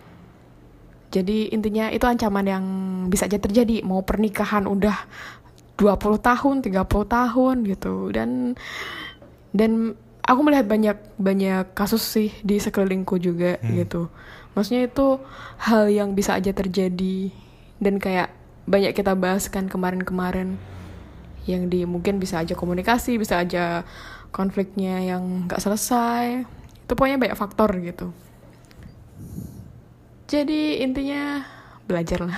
[1.08, 2.64] Jadi intinya itu ancaman yang
[3.08, 3.80] bisa aja terjadi.
[3.80, 5.08] Mau pernikahan udah
[5.74, 8.12] 20 tahun, 30 tahun gitu.
[8.12, 8.52] Dan
[9.50, 14.12] dan aku melihat banyak banyak kasus sih di sekelilingku juga gitu.
[14.52, 15.16] Maksudnya itu
[15.58, 17.32] hal yang bisa aja terjadi
[17.78, 18.28] dan kayak
[18.68, 20.60] banyak kita bahas kan kemarin-kemarin
[21.48, 23.88] yang di mungkin bisa aja komunikasi, bisa aja
[24.28, 26.44] konfliknya yang nggak selesai.
[26.84, 28.12] Itu pokoknya banyak faktor gitu.
[30.28, 31.40] Jadi intinya
[31.88, 32.36] belajar lah.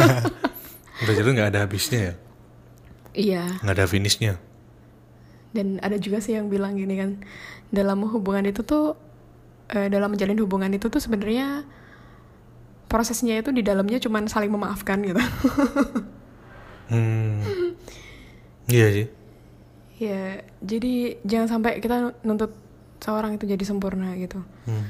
[1.02, 2.14] Belajar tuh nggak ada habisnya ya,
[3.16, 3.44] iya.
[3.64, 4.36] nggak ada finishnya.
[5.50, 7.10] Dan ada juga sih yang bilang gini kan,
[7.74, 8.94] dalam hubungan itu tuh,
[9.72, 11.66] eh, dalam menjalin hubungan itu tuh sebenarnya
[12.92, 15.16] prosesnya itu di dalamnya cuman saling memaafkan gitu
[16.86, 17.40] Hmm.
[18.68, 19.06] Iya sih.
[19.96, 22.52] ya jadi jangan sampai kita nuntut
[22.98, 24.38] seorang itu jadi sempurna gitu
[24.68, 24.84] Hmm.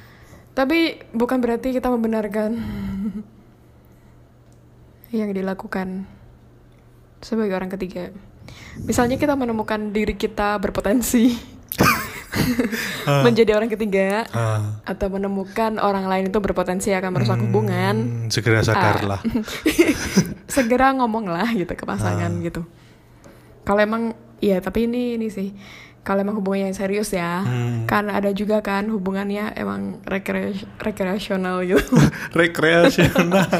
[0.50, 2.58] tapi bukan berarti kita membenarkan
[5.14, 6.08] yang dilakukan
[7.20, 8.10] sebagai orang ketiga
[8.82, 11.30] misalnya kita menemukan diri kita berpotensi
[13.22, 14.80] menjadi orang ketiga Ah.
[14.84, 19.20] atau menemukan orang lain itu berpotensi akan merusak hubungan Hmm, segera sadarlah.
[20.48, 22.64] segera ngomong lah gitu ke pasangan gitu
[23.62, 24.02] kalau emang
[24.38, 25.52] ya tapi ini ini sih
[26.02, 27.86] kalau emang hubungannya yang serius ya Hmm.
[27.86, 31.94] kan ada juga kan hubungannya emang rekre- rekreasional gitu
[32.34, 33.46] Rekreasional.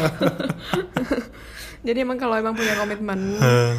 [1.83, 3.75] jadi emang kalau emang punya komitmen Eh,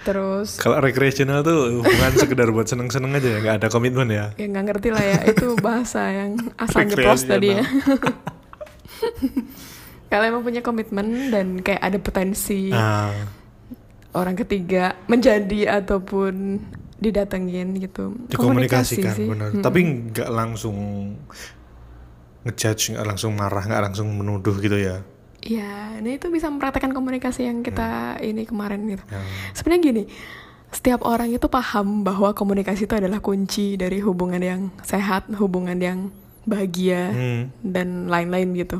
[0.00, 4.32] terus Kalau rekreasional tuh bukan sekedar buat seneng-seneng aja ya, nggak ada komitmen ya.
[4.40, 7.64] ya nggak ngerti lah ya itu bahasa yang asal jeplos tadi ya
[10.10, 13.14] kalau emang punya komitmen dan kayak ada potensi Ah,
[14.12, 16.58] orang ketiga menjadi ataupun
[17.00, 19.50] didatengin gitu dikomunikasikan benar.
[19.56, 19.62] Mm.
[19.64, 19.80] Tapi
[20.12, 20.76] nggak langsung
[22.44, 25.00] ngejudge, nggak langsung marah, nggak langsung menuduh gitu ya.
[25.40, 29.04] Ya nah itu bisa mempraktekkan komunikasi yang kita ini kemarin gitu.
[29.08, 29.24] Yang
[29.56, 30.04] sebenarnya gini
[30.70, 35.98] setiap orang itu paham bahwa komunikasi itu adalah kunci dari hubungan yang sehat hubungan yang
[36.46, 37.42] bahagia Hmm.
[37.60, 38.78] dan lain-lain gitu.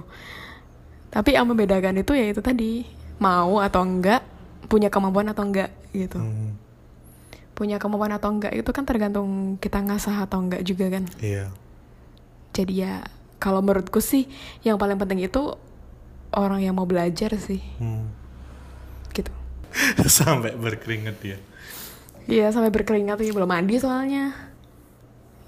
[1.11, 2.87] Tapi yang membedakan itu ya itu tadi
[3.19, 4.23] mau atau enggak
[4.71, 6.23] punya kemampuan atau enggak gitu.
[6.23, 6.55] Hmm,
[7.53, 11.05] punya kemampuan atau enggak itu kan tergantung kita ngasah atau enggak juga kan.
[11.19, 11.51] Iya.
[12.51, 12.95] jadi ya
[13.39, 14.27] kalau menurutku sih
[14.63, 15.55] yang paling penting itu
[16.35, 18.11] orang yang mau belajar sih Hmm.
[19.11, 19.31] gitu
[20.07, 21.39] Sampai berkeringat dia.
[22.31, 24.31] Iya sampai berkeringat tuh belum mandi soalnya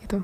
[0.03, 0.19] itu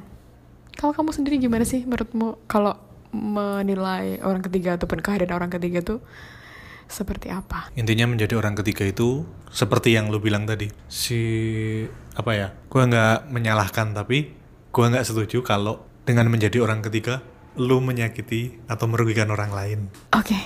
[0.74, 2.74] kalau kamu sendiri gimana sih menurutmu kalau
[3.14, 6.02] menilai orang ketiga ataupun kehadiran orang ketiga tuh
[6.88, 10.72] seperti apa Intinya menjadi orang ketiga itu seperti yang lu bilang tadi.
[10.88, 11.20] Si
[12.16, 12.48] apa ya?
[12.72, 14.32] Gua nggak menyalahkan tapi
[14.72, 17.20] gua nggak setuju kalau dengan menjadi orang ketiga
[17.58, 19.80] lu menyakiti atau merugikan orang lain.
[20.14, 20.38] oke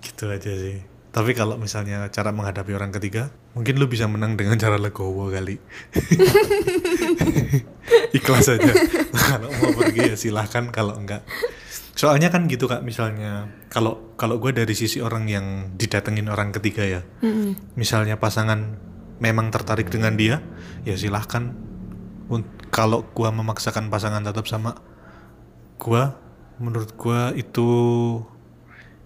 [0.00, 0.94] Gitu aja sih.
[1.14, 5.62] Tapi kalau misalnya cara menghadapi orang ketiga, mungkin lu bisa menang dengan cara legowo kali.
[8.18, 8.72] Ikhlas aja.
[9.30, 11.22] kalau mau pergi ya silahkan, kalau enggak.
[11.94, 16.82] Soalnya kan gitu kak, misalnya kalau kalau gue dari sisi orang yang didatengin orang ketiga
[16.82, 17.78] ya, Mm-mm.
[17.78, 18.74] misalnya pasangan
[19.22, 20.42] memang tertarik dengan dia,
[20.82, 21.54] ya silahkan.
[22.74, 24.74] Kalau gua memaksakan pasangan tetap sama
[25.78, 26.18] gua,
[26.56, 27.68] menurut gua itu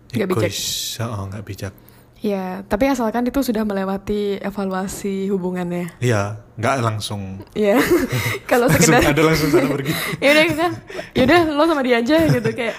[0.09, 0.49] Nggak bijak.
[0.49, 0.61] egois,
[0.99, 1.75] oh, nggak bijak.
[2.19, 7.45] ya tapi asalkan itu sudah melewati evaluasi hubungannya Iya, nggak langsung.
[7.53, 7.79] ya
[8.51, 9.93] kalau sekedar ada langsung sana pergi.
[10.19, 10.67] ya udah kita
[11.13, 12.75] ya udah lo sama dia aja gitu kayak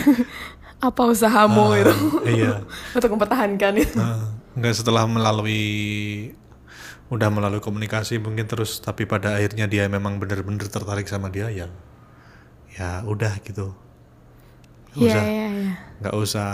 [0.82, 1.94] apa usahamu Ah, gitu
[2.26, 2.52] Iya.
[2.92, 5.64] untuk mempertahankan itu Nah, nggak setelah melalui
[7.06, 11.70] udah melalui komunikasi mungkin terus tapi pada akhirnya dia memang benar-benar tertarik sama dia ya
[12.68, 13.72] ya udah gitu
[14.96, 15.24] nggak Iya usah.
[15.24, 16.50] Iya iya nggak usah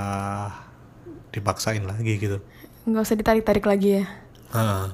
[1.31, 2.39] dipaksain lagi gitu.
[2.85, 4.05] Nggak usah ditarik tarik lagi ya.
[4.53, 4.87] Heeh.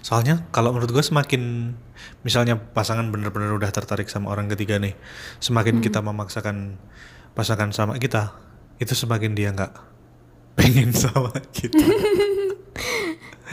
[0.00, 1.72] soalnya kalau menurut gue semakin
[2.20, 4.92] misalnya pasangan benar-benar udah tertarik sama orang ketiga nih
[5.38, 6.80] semakin kita memaksakan
[7.32, 8.32] pasangan sama kita
[8.76, 9.72] itu semakin dia nggak
[10.56, 11.80] pengen sama kita.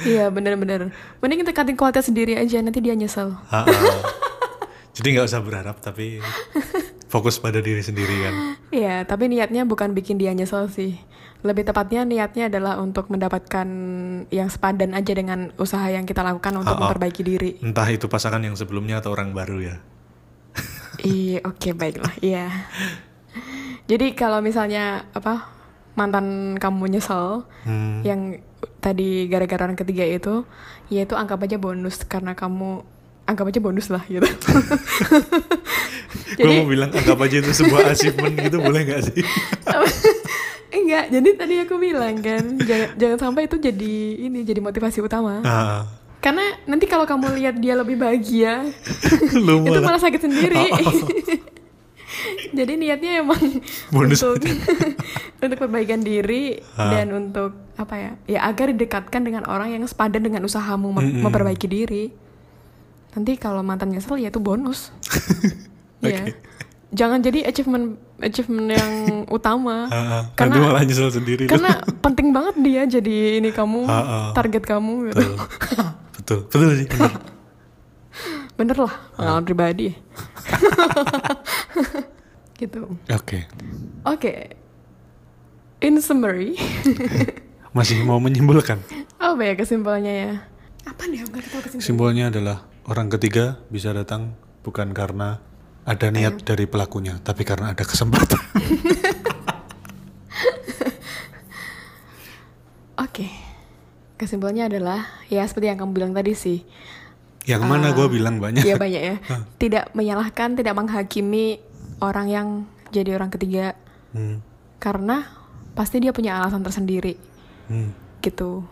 [0.03, 0.91] Iya bener-bener.
[1.20, 3.34] Mending kita cutting kualitas sendiri aja Nanti dia nyesel.
[4.97, 6.18] Jadi nggak usah berharap tapi
[7.08, 8.36] fokus pada diri sendiri kan.
[8.68, 10.99] Iya tapi niatnya bukan bikin dia nyesel sih
[11.39, 13.68] Lebih tepatnya niatnya adalah untuk mendapatkan
[14.28, 16.84] Yang sepadan aja dengan usaha yang kita lakukan Untuk Ha-ha.
[16.84, 19.76] memperbaiki diri Entah itu pasangan yang sebelumnya atau orang baru ya.
[20.99, 22.49] Iya oke baiklah Iya
[23.86, 25.47] Jadi kalau misalnya Apa
[25.93, 27.99] Mantan kamu nyesel Hmm.
[28.01, 28.41] Yang
[28.78, 30.43] tadi gara-gara orang ketiga itu
[30.88, 32.82] Ya itu anggap aja bonus Karena kamu
[33.28, 34.23] Anggap aja bonus lah gitu
[36.38, 39.21] Gue mau bilang anggap aja itu sebuah achievement gitu boleh nggak sih?
[40.78, 45.41] Enggak, jadi tadi aku bilang kan, jangan jangan sampai itu jadi ini jadi motivasi utama.
[45.41, 45.84] Ah,
[46.17, 48.67] Karena nanti kalau kamu lihat dia lebih bahagia,
[49.38, 50.63] lu itu malah sakit sendiri.
[52.17, 52.49] Oh.
[52.49, 53.38] jadi niatnya emang
[53.89, 54.49] Bonus untuk
[55.38, 56.89] untuk perbaikan diri Ah.
[56.89, 58.11] dan untuk apa ya?
[58.25, 61.21] Ya agar didekatkan dengan orang yang sepadan dengan usahamu mem- Mm-mm.
[61.21, 62.09] memperbaiki diri.
[63.18, 64.80] Nanti kalau mantan nyesel ya itu bonus.
[65.97, 66.22] Iya.
[66.22, 66.38] Oke.
[66.93, 68.93] Jangan jadi achievement achievement yang
[69.34, 69.89] utama.
[69.89, 70.24] Ah, ah.
[70.32, 71.57] Karena- Nanti malah nyesel sendiri tuh.
[71.57, 74.30] Karena penting banget dia jadi ini kamu Ah, ah.
[74.32, 75.18] target kamu gitu.
[75.18, 75.34] betul.
[76.13, 76.88] betul, betul sih.
[76.88, 77.11] bener.
[78.57, 79.93] Bener lah pengalaman pribadi.
[82.55, 82.93] gitu.
[83.07, 83.45] Oke.
[84.03, 84.32] Oke.
[85.78, 86.57] in summary,
[87.72, 88.82] Masih mau menyimpulkan.
[89.18, 90.32] apa ya kesimpulannya ya?
[90.84, 91.22] Apa nih?
[91.22, 91.86] Aku nggak tahu kesimpulannya.
[91.86, 92.57] Simbolnya adalah
[92.88, 94.33] orang ketiga bisa datang
[94.63, 95.38] bukan karena
[95.88, 98.43] ada niat dari pelakunya, tapi karena ada kesempatan.
[103.07, 103.29] Oke,
[104.19, 106.65] kesimpulannya adalah ya seperti yang kamu bilang tadi sih.
[107.47, 108.67] Yang mana gue bilang banyak.
[108.67, 109.15] Iya banyak ya.
[109.55, 111.63] Tidak menyalahkan, tidak menghakimi
[112.03, 113.75] orang yang jadi orang ketiga
[114.15, 114.39] Hmm,
[114.79, 115.27] karena
[115.75, 117.19] pasti dia punya alasan tersendiri
[117.69, 118.63] hmm, gitu.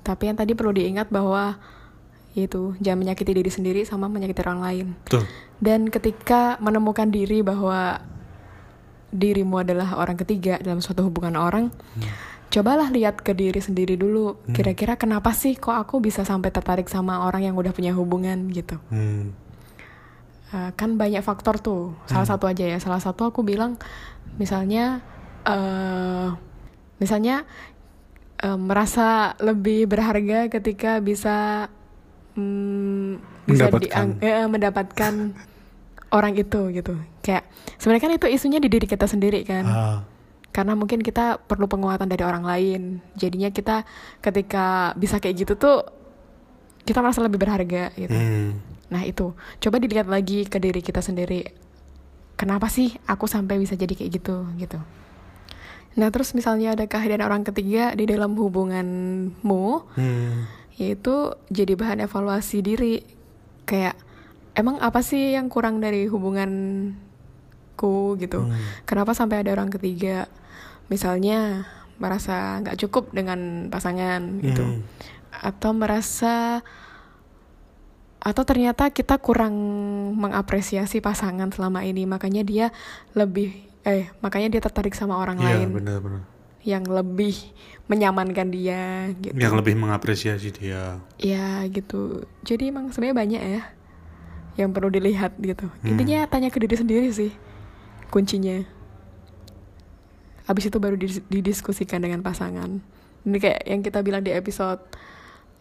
[0.00, 1.58] Tapi yang tadi perlu diingat bahwa
[2.34, 4.86] itu jangan menyakiti diri sendiri sama menyakiti orang lain.
[5.06, 5.22] Betul.
[5.62, 8.02] Dan ketika menemukan diri bahwa
[9.14, 11.70] dirimu adalah orang ketiga dalam suatu hubungan orang,
[12.50, 14.42] cobalah lihat ke diri sendiri dulu.
[14.50, 18.82] Kira-kira kenapa sih kok aku bisa sampai tertarik sama orang yang udah punya hubungan gitu?
[18.90, 19.30] Hmm,
[20.54, 21.98] Uh, kan banyak faktor tuh.
[22.06, 22.78] Salah satu aja ya.
[22.78, 23.74] Salah satu aku bilang
[24.38, 25.02] misalnya
[25.42, 26.30] eh
[27.02, 27.42] misalnya
[28.38, 31.66] eh, merasa lebih berharga ketika bisa
[32.34, 33.10] mm,
[33.46, 34.06] bisa Mendapatkan.
[34.20, 35.12] eh, mendapatkan
[36.16, 36.94] orang itu gitu.
[37.20, 39.64] Kayak sebenarnya kan itu isunya di diri kita sendiri kan.
[39.64, 39.98] ah,
[40.54, 42.82] Karena mungkin kita perlu penguatan dari orang lain.
[43.14, 43.82] Jadinya kita
[44.22, 45.82] ketika bisa kayak gitu tuh
[46.84, 48.12] kita merasa lebih berharga gitu.
[48.12, 48.50] hmm,
[48.92, 51.48] Nah itu, coba dilihat lagi ke diri kita sendiri.
[52.36, 54.78] Kenapa sih aku sampai bisa jadi kayak gitu gitu.
[55.94, 59.64] Nah terus misalnya ada kehadiran orang ketiga di dalam hubunganmu,
[59.94, 60.34] hmm,
[60.74, 63.02] yaitu jadi bahan evaluasi diri.
[63.64, 63.96] Kayak
[64.54, 66.94] emang apa sih yang kurang dari hubunganku
[68.20, 68.50] gitu?
[68.84, 70.26] Kenapa sampai ada orang ketiga?
[70.90, 71.64] Misalnya
[71.98, 74.82] merasa nggak cukup dengan pasangan gitu, hmm,
[75.30, 76.58] atau merasa
[78.24, 79.54] atau ternyata kita kurang
[80.16, 82.66] mengapresiasi pasangan selama ini makanya dia
[83.12, 83.52] lebih
[83.84, 86.24] eh makanya dia tertarik sama orang Iya lain benar-benar.
[86.64, 87.36] Yang lebih
[87.84, 89.36] menyamankan dia gitu.
[89.36, 90.98] Yang lebih mengapresiasi dia.
[91.14, 92.24] ya gitu.
[92.40, 93.62] Jadi emang sebenarnya banyak ya
[94.56, 95.68] yang perlu dilihat gitu.
[95.82, 97.32] Intinya tanya ke diri sendiri sih
[98.08, 98.64] kuncinya.
[100.44, 102.80] Habis itu baru didis- didiskusikan dengan pasangan.
[103.22, 104.80] Ini kayak yang kita bilang di episode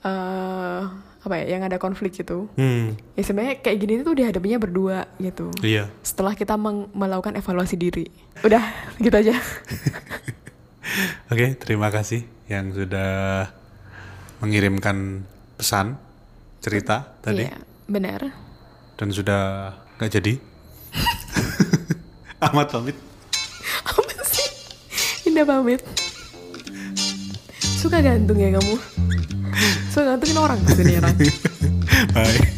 [0.02, 0.84] eh
[1.24, 5.48] apa ya yang ada konflik gitu Hmm, ya sebenarnya kayak gini tuh dihadapinya berdua gitu.
[5.60, 5.88] Iya.
[6.00, 6.60] setelah kita
[6.94, 8.12] melakukan evaluasi diri.
[8.42, 8.60] Udah
[8.98, 9.32] gitu aja
[11.32, 13.48] Oke, terima kasih yang sudah
[14.44, 15.24] mengirimkan
[15.56, 15.96] pesan,
[16.60, 17.58] cerita tadi, Iya,
[17.88, 18.22] benar
[19.00, 20.34] dan sudah nggak jadi.
[22.46, 22.98] Ahmad pamit.
[23.84, 24.48] apa sih
[25.32, 25.80] Indah pamit
[27.84, 28.76] suka gantung ya kamu
[29.92, 31.16] suka gantungin orang orang
[32.16, 32.53] Bye.